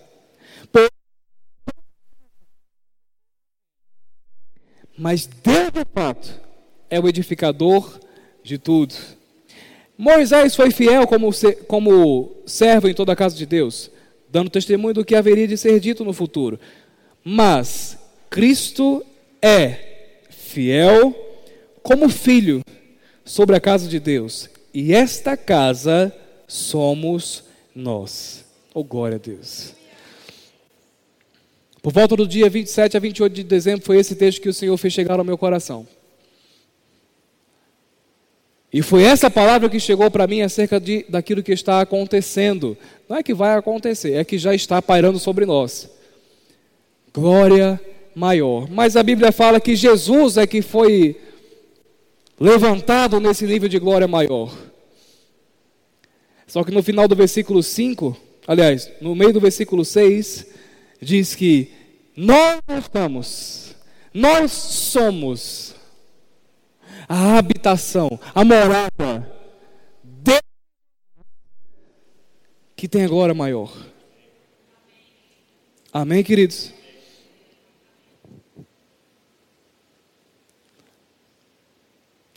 Mas 4.97 5.25
Deus, 5.25 5.71
de 5.71 5.85
fato, 5.93 6.39
é 6.87 6.99
o 6.99 7.07
edificador 7.07 7.99
de 8.43 8.59
tudo. 8.59 8.93
Moisés 9.97 10.55
foi 10.55 10.69
fiel 10.69 11.07
como, 11.07 11.31
como 11.67 12.35
servo 12.45 12.87
em 12.87 12.93
toda 12.93 13.11
a 13.11 13.15
casa 13.15 13.35
de 13.35 13.47
Deus, 13.47 13.89
dando 14.29 14.49
testemunho 14.49 14.93
do 14.93 15.05
que 15.05 15.15
haveria 15.15 15.47
de 15.47 15.57
ser 15.57 15.79
dito 15.79 16.05
no 16.05 16.13
futuro. 16.13 16.59
Mas 17.23 17.97
Cristo 18.29 19.03
é 19.41 20.21
fiel 20.29 21.15
como 21.81 22.07
filho 22.07 22.61
sobre 23.25 23.55
a 23.55 23.59
casa 23.59 23.87
de 23.87 23.99
Deus 23.99 24.50
e 24.73 24.93
esta 24.93 25.35
casa 25.35 26.13
somos 26.47 27.43
nós. 27.75 28.45
Oh, 28.73 28.83
glória 28.83 29.15
a 29.15 29.19
Deus. 29.19 29.73
Por 31.81 31.91
volta 31.91 32.15
do 32.15 32.27
dia 32.27 32.49
27 32.49 32.95
a 32.95 32.99
28 32.99 33.33
de 33.33 33.43
dezembro, 33.43 33.85
foi 33.85 33.97
esse 33.97 34.15
texto 34.15 34.41
que 34.41 34.49
o 34.49 34.53
Senhor 34.53 34.77
fez 34.77 34.93
chegar 34.93 35.17
ao 35.17 35.25
meu 35.25 35.37
coração. 35.37 35.87
E 38.73 38.81
foi 38.81 39.03
essa 39.03 39.29
palavra 39.29 39.69
que 39.69 39.79
chegou 39.79 40.09
para 40.09 40.27
mim 40.27 40.41
acerca 40.41 40.79
de, 40.79 41.05
daquilo 41.09 41.43
que 41.43 41.51
está 41.51 41.81
acontecendo. 41.81 42.77
Não 43.09 43.17
é 43.17 43.23
que 43.23 43.33
vai 43.33 43.57
acontecer, 43.57 44.13
é 44.13 44.23
que 44.23 44.37
já 44.37 44.55
está 44.55 44.81
pairando 44.81 45.19
sobre 45.19 45.45
nós. 45.45 45.89
Glória 47.13 47.81
maior. 48.15 48.69
Mas 48.69 48.95
a 48.95 49.03
Bíblia 49.03 49.31
fala 49.31 49.59
que 49.59 49.75
Jesus 49.75 50.37
é 50.37 50.47
que 50.47 50.61
foi 50.61 51.19
levantado 52.41 53.19
nesse 53.19 53.45
nível 53.45 53.69
de 53.69 53.77
glória 53.77 54.07
maior. 54.07 54.51
Só 56.47 56.63
que 56.63 56.71
no 56.71 56.81
final 56.81 57.07
do 57.07 57.15
versículo 57.15 57.61
5, 57.61 58.17
aliás, 58.47 58.91
no 58.99 59.13
meio 59.13 59.31
do 59.31 59.39
versículo 59.39 59.85
6, 59.85 60.47
diz 60.99 61.35
que 61.35 61.71
nós 62.17 62.59
estamos, 62.79 63.75
nós 64.11 64.51
somos 64.51 65.75
a 67.07 67.37
habitação, 67.37 68.19
a 68.33 68.43
morada 68.43 69.31
de 70.03 70.41
que 72.75 72.87
tem 72.87 73.05
agora 73.05 73.35
maior. 73.35 73.71
Amém, 75.93 76.23
queridos? 76.23 76.73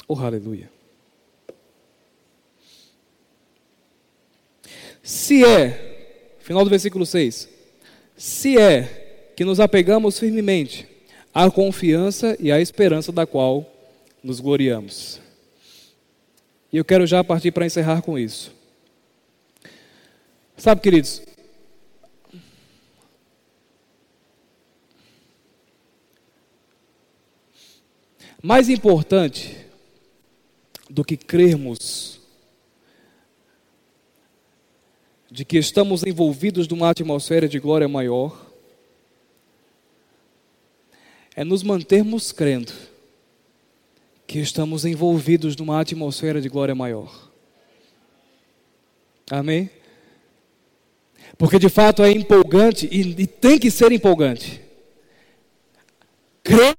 Oh, 0.07 0.19
aleluia. 0.19 0.71
Se 5.03 5.45
é, 5.45 6.37
final 6.41 6.65
do 6.65 6.71
versículo 6.71 7.05
6, 7.05 7.49
se 8.17 8.59
é 8.59 9.33
que 9.37 9.45
nos 9.45 9.61
apegamos 9.61 10.19
firmemente 10.19 10.87
à 11.33 11.51
confiança 11.51 12.37
e 12.39 12.53
à 12.53 12.61
esperança 12.61 13.11
da 13.11 13.27
qual 13.27 13.71
nos 14.23 14.41
gloriamos. 14.41 15.21
E 16.73 16.77
eu 16.77 16.85
quero 16.85 17.07
já 17.07 17.23
partir 17.23 17.51
para 17.51 17.67
encerrar 17.67 18.03
com 18.03 18.19
isso. 18.19 18.53
Sabe, 20.57 20.81
queridos, 20.81 21.23
mais 28.41 28.69
importante 28.69 29.64
do 30.95 31.05
que 31.05 31.16
crermos 31.16 32.20
de 35.28 35.45
que 35.45 35.59
estamos 35.59 36.05
envolvidos 36.05 36.68
numa 36.68 36.88
atmosfera 36.88 37.49
de 37.49 37.59
glória 37.59 37.88
maior, 37.88 38.53
é 41.34 41.42
nos 41.42 41.64
mantermos 41.64 42.30
crendo 42.30 42.72
que 44.24 44.38
estamos 44.38 44.84
envolvidos 44.84 45.57
numa 45.57 45.80
atmosfera 45.80 46.40
de 46.40 46.49
glória 46.49 46.76
maior. 46.76 47.32
Amém? 49.28 49.68
Porque 51.36 51.59
de 51.59 51.68
fato 51.68 52.05
é 52.05 52.12
empolgante 52.12 52.86
e, 52.86 53.01
e 53.20 53.26
tem 53.26 53.59
que 53.59 53.72
ser 53.72 53.90
empolgante. 53.90 54.62
Crer 56.45 56.76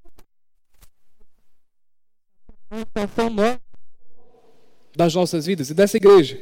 das 4.96 5.14
nossas 5.14 5.46
vidas 5.46 5.70
e 5.70 5.74
dessa 5.74 5.98
igreja. 5.98 6.40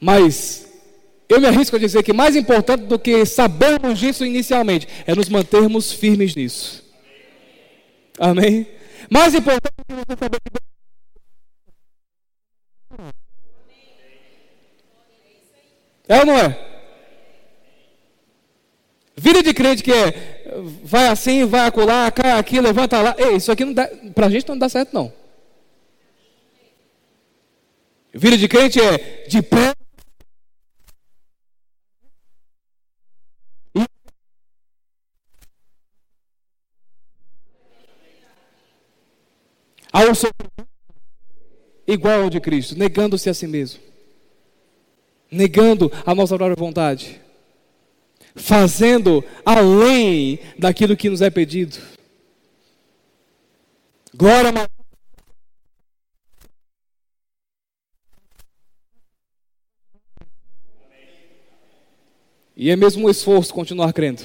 Mas 0.00 0.66
eu 1.28 1.40
me 1.40 1.46
arrisco 1.46 1.76
a 1.76 1.78
dizer 1.78 2.02
que 2.02 2.12
mais 2.12 2.34
importante 2.34 2.84
do 2.84 2.98
que 2.98 3.24
sabermos 3.24 3.98
disso 3.98 4.24
inicialmente 4.24 4.88
é 5.06 5.14
nos 5.14 5.28
mantermos 5.28 5.92
firmes 5.92 6.34
nisso. 6.34 6.84
Amém? 8.18 8.66
Mais 9.08 9.34
importante 9.34 9.72
do 9.78 9.84
que 9.84 9.94
você 9.94 10.18
saber 10.18 10.38
que 10.40 10.60
É 16.08 16.18
ou 16.18 16.26
não 16.26 16.36
é? 16.36 16.58
Vida 19.16 19.44
de 19.44 19.54
crente 19.54 19.80
que 19.80 19.92
é 19.92 20.40
vai 20.82 21.06
assim, 21.06 21.44
vai 21.44 21.66
acolá, 21.66 22.10
cai 22.10 22.32
aqui, 22.32 22.60
levanta 22.60 23.00
lá. 23.00 23.14
Ei, 23.16 23.36
isso 23.36 23.52
aqui 23.52 23.64
não 23.64 23.72
dá, 23.72 23.88
pra 24.12 24.28
gente 24.28 24.48
não 24.48 24.58
dá 24.58 24.68
certo 24.68 24.92
não. 24.92 25.19
Vida 28.12 28.36
de 28.36 28.48
crente 28.48 28.80
é 28.80 29.26
de 29.28 29.40
pé. 29.42 29.72
Ao 39.92 40.14
igual 41.86 42.22
ao 42.22 42.30
de 42.30 42.40
Cristo, 42.40 42.76
negando-se 42.76 43.28
a 43.28 43.34
si 43.34 43.46
mesmo, 43.46 43.80
negando 45.30 45.90
a 46.06 46.14
nossa 46.14 46.36
própria 46.36 46.56
vontade, 46.56 47.20
fazendo 48.34 49.24
além 49.44 50.38
daquilo 50.56 50.96
que 50.96 51.10
nos 51.10 51.20
é 51.20 51.28
pedido. 51.28 51.76
Glória 54.14 54.50
a 54.50 54.79
E 62.60 62.70
é 62.70 62.76
mesmo 62.76 63.06
um 63.06 63.10
esforço 63.10 63.54
continuar 63.54 63.90
crendo. 63.90 64.22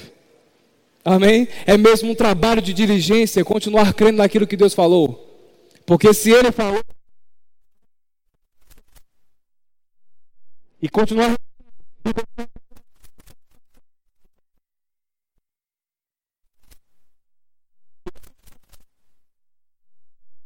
Amém? 1.02 1.48
É 1.66 1.74
mesmo 1.78 2.10
um 2.10 2.14
trabalho 2.14 2.60
de 2.60 2.74
diligência 2.74 3.42
continuar 3.42 3.94
crendo 3.94 4.18
naquilo 4.18 4.46
que 4.46 4.58
Deus 4.58 4.74
falou. 4.74 5.26
Porque 5.86 6.12
se 6.12 6.32
Ele 6.32 6.52
falou. 6.52 6.84
E 10.82 10.86
continuar. 10.86 11.34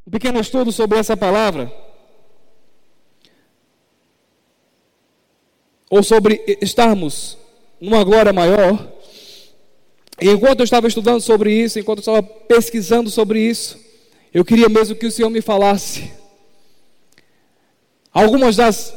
Um 0.07 0.11
pequeno 0.13 0.39
estudo 0.39 0.71
sobre 0.71 0.97
essa 0.97 1.17
palavra. 1.17 1.73
Ou 5.91 6.05
sobre 6.05 6.57
estarmos 6.63 7.41
numa 7.81 8.05
glória 8.05 8.33
maior. 8.33 8.93
E 10.21 10.29
enquanto 10.29 10.61
eu 10.61 10.65
estava 10.65 10.87
estudando 10.87 11.21
sobre 11.21 11.53
isso, 11.53 11.79
enquanto 11.79 11.99
eu 11.99 12.01
estava 12.01 12.23
pesquisando 12.23 13.09
sobre 13.11 13.41
isso, 13.41 13.79
eu 14.33 14.45
queria 14.45 14.69
mesmo 14.69 14.95
que 14.95 15.07
o 15.07 15.11
Senhor 15.11 15.31
me 15.31 15.41
falasse 15.41 16.13
algumas 18.13 18.57
das 18.57 18.95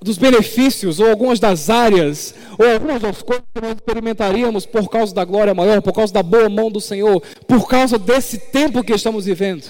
dos 0.00 0.18
benefícios, 0.18 1.00
ou 1.00 1.08
algumas 1.08 1.40
das 1.40 1.70
áreas, 1.70 2.34
ou 2.58 2.70
algumas 2.70 3.00
das 3.00 3.22
coisas 3.22 3.44
que 3.52 3.60
nós 3.60 3.72
experimentaríamos 3.72 4.66
por 4.66 4.88
causa 4.88 5.14
da 5.14 5.24
glória 5.24 5.54
maior, 5.54 5.80
por 5.80 5.92
causa 5.92 6.12
da 6.12 6.22
boa 6.22 6.48
mão 6.48 6.70
do 6.70 6.80
Senhor, 6.80 7.20
por 7.46 7.66
causa 7.66 7.98
desse 7.98 8.38
tempo 8.38 8.84
que 8.84 8.92
estamos 8.92 9.24
vivendo. 9.24 9.64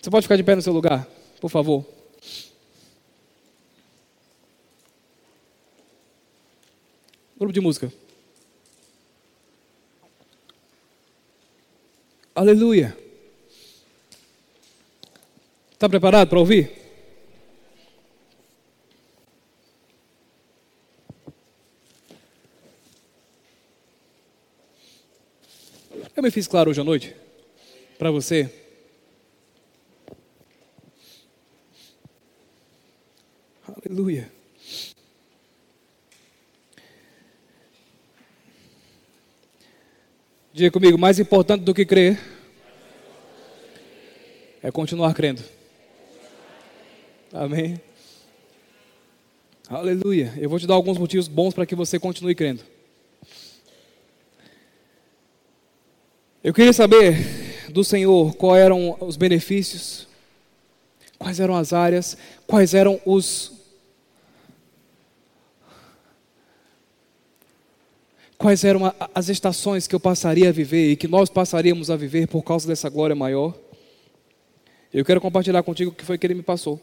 Você 0.00 0.10
pode 0.10 0.24
ficar 0.24 0.36
de 0.36 0.44
pé 0.44 0.54
no 0.54 0.62
seu 0.62 0.72
lugar, 0.72 1.08
por 1.40 1.50
favor. 1.50 1.93
Grupo 7.44 7.52
de 7.52 7.60
música. 7.60 7.92
Aleluia. 12.34 12.96
Está 15.70 15.86
preparado 15.86 16.26
para 16.30 16.38
ouvir? 16.38 16.72
Eu 26.16 26.22
me 26.22 26.30
fiz 26.30 26.48
claro 26.48 26.70
hoje 26.70 26.80
à 26.80 26.84
noite 26.84 27.14
para 27.98 28.10
você. 28.10 28.50
Aleluia. 33.68 34.33
Diga 40.56 40.70
comigo, 40.70 40.96
mais 40.96 41.18
importante 41.18 41.62
do 41.62 41.74
que 41.74 41.84
crer 41.84 42.16
é 44.62 44.70
continuar 44.70 45.12
crendo. 45.12 45.42
Amém. 47.32 47.80
Aleluia. 49.68 50.32
Eu 50.36 50.48
vou 50.48 50.60
te 50.60 50.64
dar 50.68 50.74
alguns 50.74 50.96
motivos 50.96 51.26
bons 51.26 51.54
para 51.54 51.66
que 51.66 51.74
você 51.74 51.98
continue 51.98 52.36
crendo. 52.36 52.62
Eu 56.44 56.54
queria 56.54 56.72
saber 56.72 57.16
do 57.70 57.82
Senhor 57.82 58.36
quais 58.36 58.62
eram 58.62 58.96
os 59.00 59.16
benefícios, 59.16 60.06
quais 61.18 61.40
eram 61.40 61.56
as 61.56 61.72
áreas, 61.72 62.16
quais 62.46 62.74
eram 62.74 63.00
os 63.04 63.53
quais 68.44 68.62
eram 68.62 68.94
as 69.14 69.30
estações 69.30 69.86
que 69.86 69.94
eu 69.94 69.98
passaria 69.98 70.50
a 70.50 70.52
viver 70.52 70.90
e 70.90 70.96
que 70.96 71.08
nós 71.08 71.30
passaríamos 71.30 71.88
a 71.88 71.96
viver 71.96 72.28
por 72.28 72.42
causa 72.42 72.68
dessa 72.68 72.90
glória 72.90 73.16
maior. 73.16 73.54
Eu 74.92 75.02
quero 75.02 75.18
compartilhar 75.18 75.62
contigo 75.62 75.90
o 75.90 75.94
que 75.94 76.04
foi 76.04 76.18
que 76.18 76.26
ele 76.26 76.34
me 76.34 76.42
passou. 76.42 76.78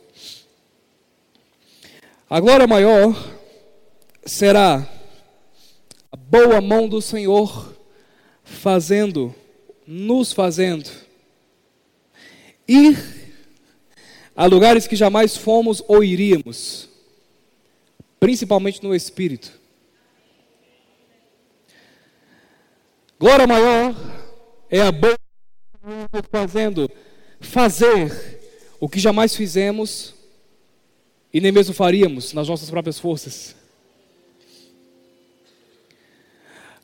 A 2.28 2.40
glória 2.40 2.66
maior 2.66 3.16
será 4.26 4.90
a 6.12 6.18
boa 6.18 6.60
mão 6.60 6.90
do 6.90 7.00
Senhor 7.00 7.78
fazendo, 8.44 9.32
nos 9.86 10.34
fazendo 10.34 10.90
ir 12.68 12.98
a 14.36 14.48
lugares 14.48 14.88
que 14.88 14.96
jamais 14.96 15.38
fomos 15.38 15.84
ou 15.88 16.04
iríamos, 16.04 16.90
principalmente 18.20 18.82
no 18.82 18.96
espírito. 18.96 19.61
Glória 23.22 23.46
maior 23.46 23.94
é 24.68 24.82
a 24.82 24.92
boa 24.92 25.16
fazendo 26.32 26.90
fazer 27.40 28.40
o 28.80 28.90
que 28.90 29.00
jamais 29.00 29.36
fizemos 29.36 30.16
e 31.32 31.40
nem 31.40 31.52
mesmo 31.52 31.72
faríamos 31.72 32.34
nas 32.34 32.48
nossas 32.48 32.68
próprias 32.72 32.98
forças. 32.98 33.56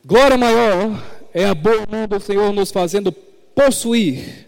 Glória 0.05 0.37
maior 0.37 1.03
é 1.33 1.43
a 1.43 1.55
boa 1.55 1.87
mão 1.89 2.07
do 2.07 2.19
Senhor 2.19 2.53
nos 2.53 2.69
fazendo 2.69 3.11
possuir 3.11 4.47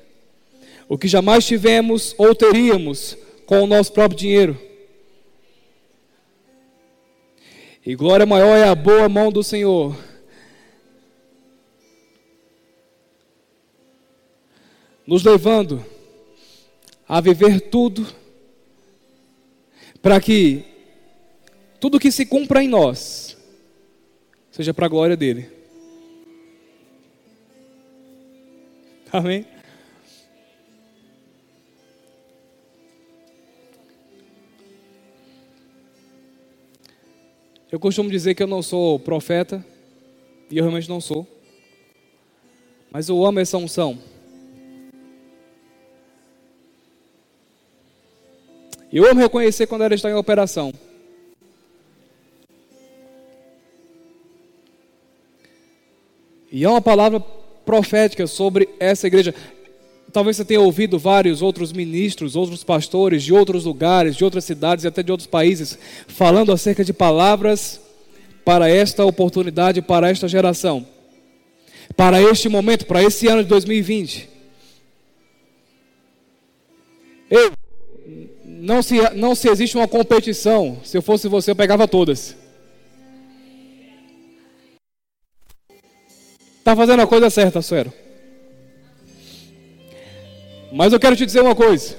o 0.87 0.95
que 0.95 1.07
jamais 1.07 1.43
tivemos 1.43 2.13
ou 2.19 2.35
teríamos 2.35 3.17
com 3.47 3.63
o 3.63 3.67
nosso 3.67 3.91
próprio 3.93 4.19
dinheiro. 4.19 4.61
E 7.83 7.95
glória 7.95 8.27
maior 8.27 8.55
é 8.55 8.65
a 8.65 8.75
boa 8.75 9.09
mão 9.09 9.31
do 9.31 9.43
Senhor. 9.43 10.08
Nos 15.09 15.23
levando 15.23 15.83
a 17.07 17.19
viver 17.19 17.61
tudo 17.61 18.05
para 20.03 20.21
que 20.21 20.63
tudo 21.79 21.99
que 21.99 22.11
se 22.11 22.27
cumpra 22.27 22.63
em 22.63 22.67
nós 22.67 23.35
seja 24.51 24.71
para 24.71 24.85
a 24.85 24.89
glória 24.89 25.17
dele. 25.17 25.49
Amém? 29.11 29.47
Eu 37.71 37.79
costumo 37.79 38.11
dizer 38.11 38.35
que 38.35 38.43
eu 38.43 38.47
não 38.47 38.61
sou 38.61 38.99
profeta, 38.99 39.65
e 40.51 40.57
eu 40.59 40.63
realmente 40.63 40.87
não 40.87 41.01
sou. 41.01 41.25
Mas 42.91 43.09
eu 43.09 43.25
amo 43.25 43.39
essa 43.39 43.57
unção. 43.57 44.08
Eu 48.91 49.05
amo 49.05 49.19
reconhecer 49.19 49.67
quando 49.67 49.83
ela 49.83 49.93
está 49.93 50.09
em 50.09 50.13
operação. 50.13 50.73
E 56.51 56.63
é 56.63 56.69
uma 56.69 56.81
palavra 56.81 57.19
profética 57.19 58.25
sobre 58.25 58.67
essa 58.79 59.05
igreja. 59.05 59.33
Talvez 60.11 60.37
você 60.37 60.45
tenha 60.45 60.59
ouvido 60.59 60.97
vários 60.97 61.43
outros 61.43 61.71
ministros, 61.71 62.35
outros 62.35 62.63
pastores 62.63 63.21
de 63.21 63.31
outros 63.31 63.65
lugares, 63.65 64.15
de 64.15 64.23
outras 64.23 64.43
cidades 64.43 64.83
e 64.83 64.87
até 64.87 65.03
de 65.03 65.11
outros 65.11 65.27
países, 65.27 65.77
falando 66.07 66.51
acerca 66.51 66.83
de 66.83 66.91
palavras 66.91 67.79
para 68.43 68.67
esta 68.67 69.05
oportunidade, 69.05 69.83
para 69.83 70.09
esta 70.09 70.27
geração, 70.27 70.83
para 71.95 72.19
este 72.19 72.49
momento, 72.49 72.87
para 72.87 73.03
esse 73.03 73.27
ano 73.27 73.43
de 73.43 73.49
2020. 73.49 74.27
Eu, 77.29 77.51
não 78.69 78.83
se, 78.83 79.01
não 79.15 79.33
se 79.33 79.49
existe 79.49 79.75
uma 79.75 79.87
competição. 79.87 80.79
Se 80.83 80.95
eu 80.95 81.01
fosse 81.01 81.27
você, 81.27 81.49
eu 81.49 81.55
pegava 81.55 81.87
todas. 81.87 82.35
Está 86.59 86.75
fazendo 86.75 87.01
a 87.01 87.07
coisa 87.07 87.31
certa, 87.31 87.63
Suero. 87.63 87.91
Mas 90.71 90.93
eu 90.93 90.99
quero 90.99 91.15
te 91.15 91.25
dizer 91.25 91.41
uma 91.41 91.55
coisa. 91.55 91.97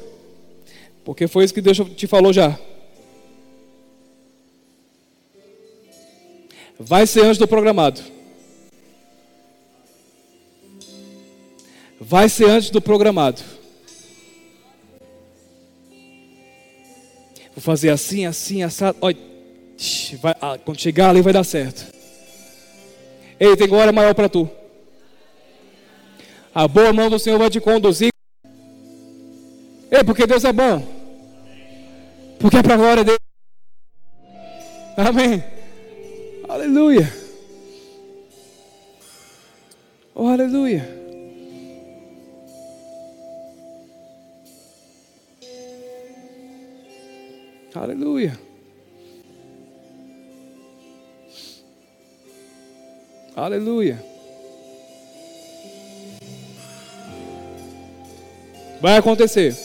Porque 1.04 1.26
foi 1.26 1.44
isso 1.44 1.52
que 1.52 1.60
Deus 1.60 1.76
te 1.96 2.06
falou 2.06 2.32
já. 2.32 2.56
Vai 6.78 7.04
ser 7.04 7.24
antes 7.24 7.38
do 7.38 7.48
programado. 7.48 8.00
Vai 11.98 12.28
ser 12.28 12.48
antes 12.48 12.70
do 12.70 12.80
programado. 12.80 13.42
Vou 17.60 17.64
fazer 17.66 17.90
assim, 17.90 18.24
assim, 18.24 18.62
assado. 18.62 18.96
Vai, 19.02 20.34
ah, 20.40 20.58
quando 20.64 20.80
chegar 20.80 21.10
ali 21.10 21.20
vai 21.20 21.30
dar 21.30 21.44
certo. 21.44 21.92
Ei, 23.38 23.54
tem 23.54 23.68
glória 23.68 23.92
maior 23.92 24.14
para 24.14 24.30
tu. 24.30 24.48
A 26.54 26.66
boa 26.66 26.90
mão 26.90 27.10
do 27.10 27.18
Senhor 27.18 27.38
vai 27.38 27.50
te 27.50 27.60
conduzir. 27.60 28.08
Ei, 29.90 30.02
porque 30.06 30.26
Deus 30.26 30.42
é 30.42 30.54
bom. 30.54 30.82
Porque 32.38 32.56
é 32.56 32.62
para 32.62 32.74
a 32.74 32.78
glória 32.78 33.04
dele. 33.04 33.18
Amém. 34.96 35.44
Aleluia. 36.48 37.12
Oh, 40.14 40.28
aleluia. 40.28 40.99
Aleluia. 47.74 48.38
Aleluia. 53.36 54.04
Vai 58.80 58.96
acontecer. 58.96 59.56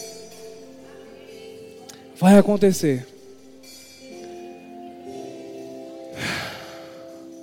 Vai 2.17 2.37
acontecer. 2.37 3.14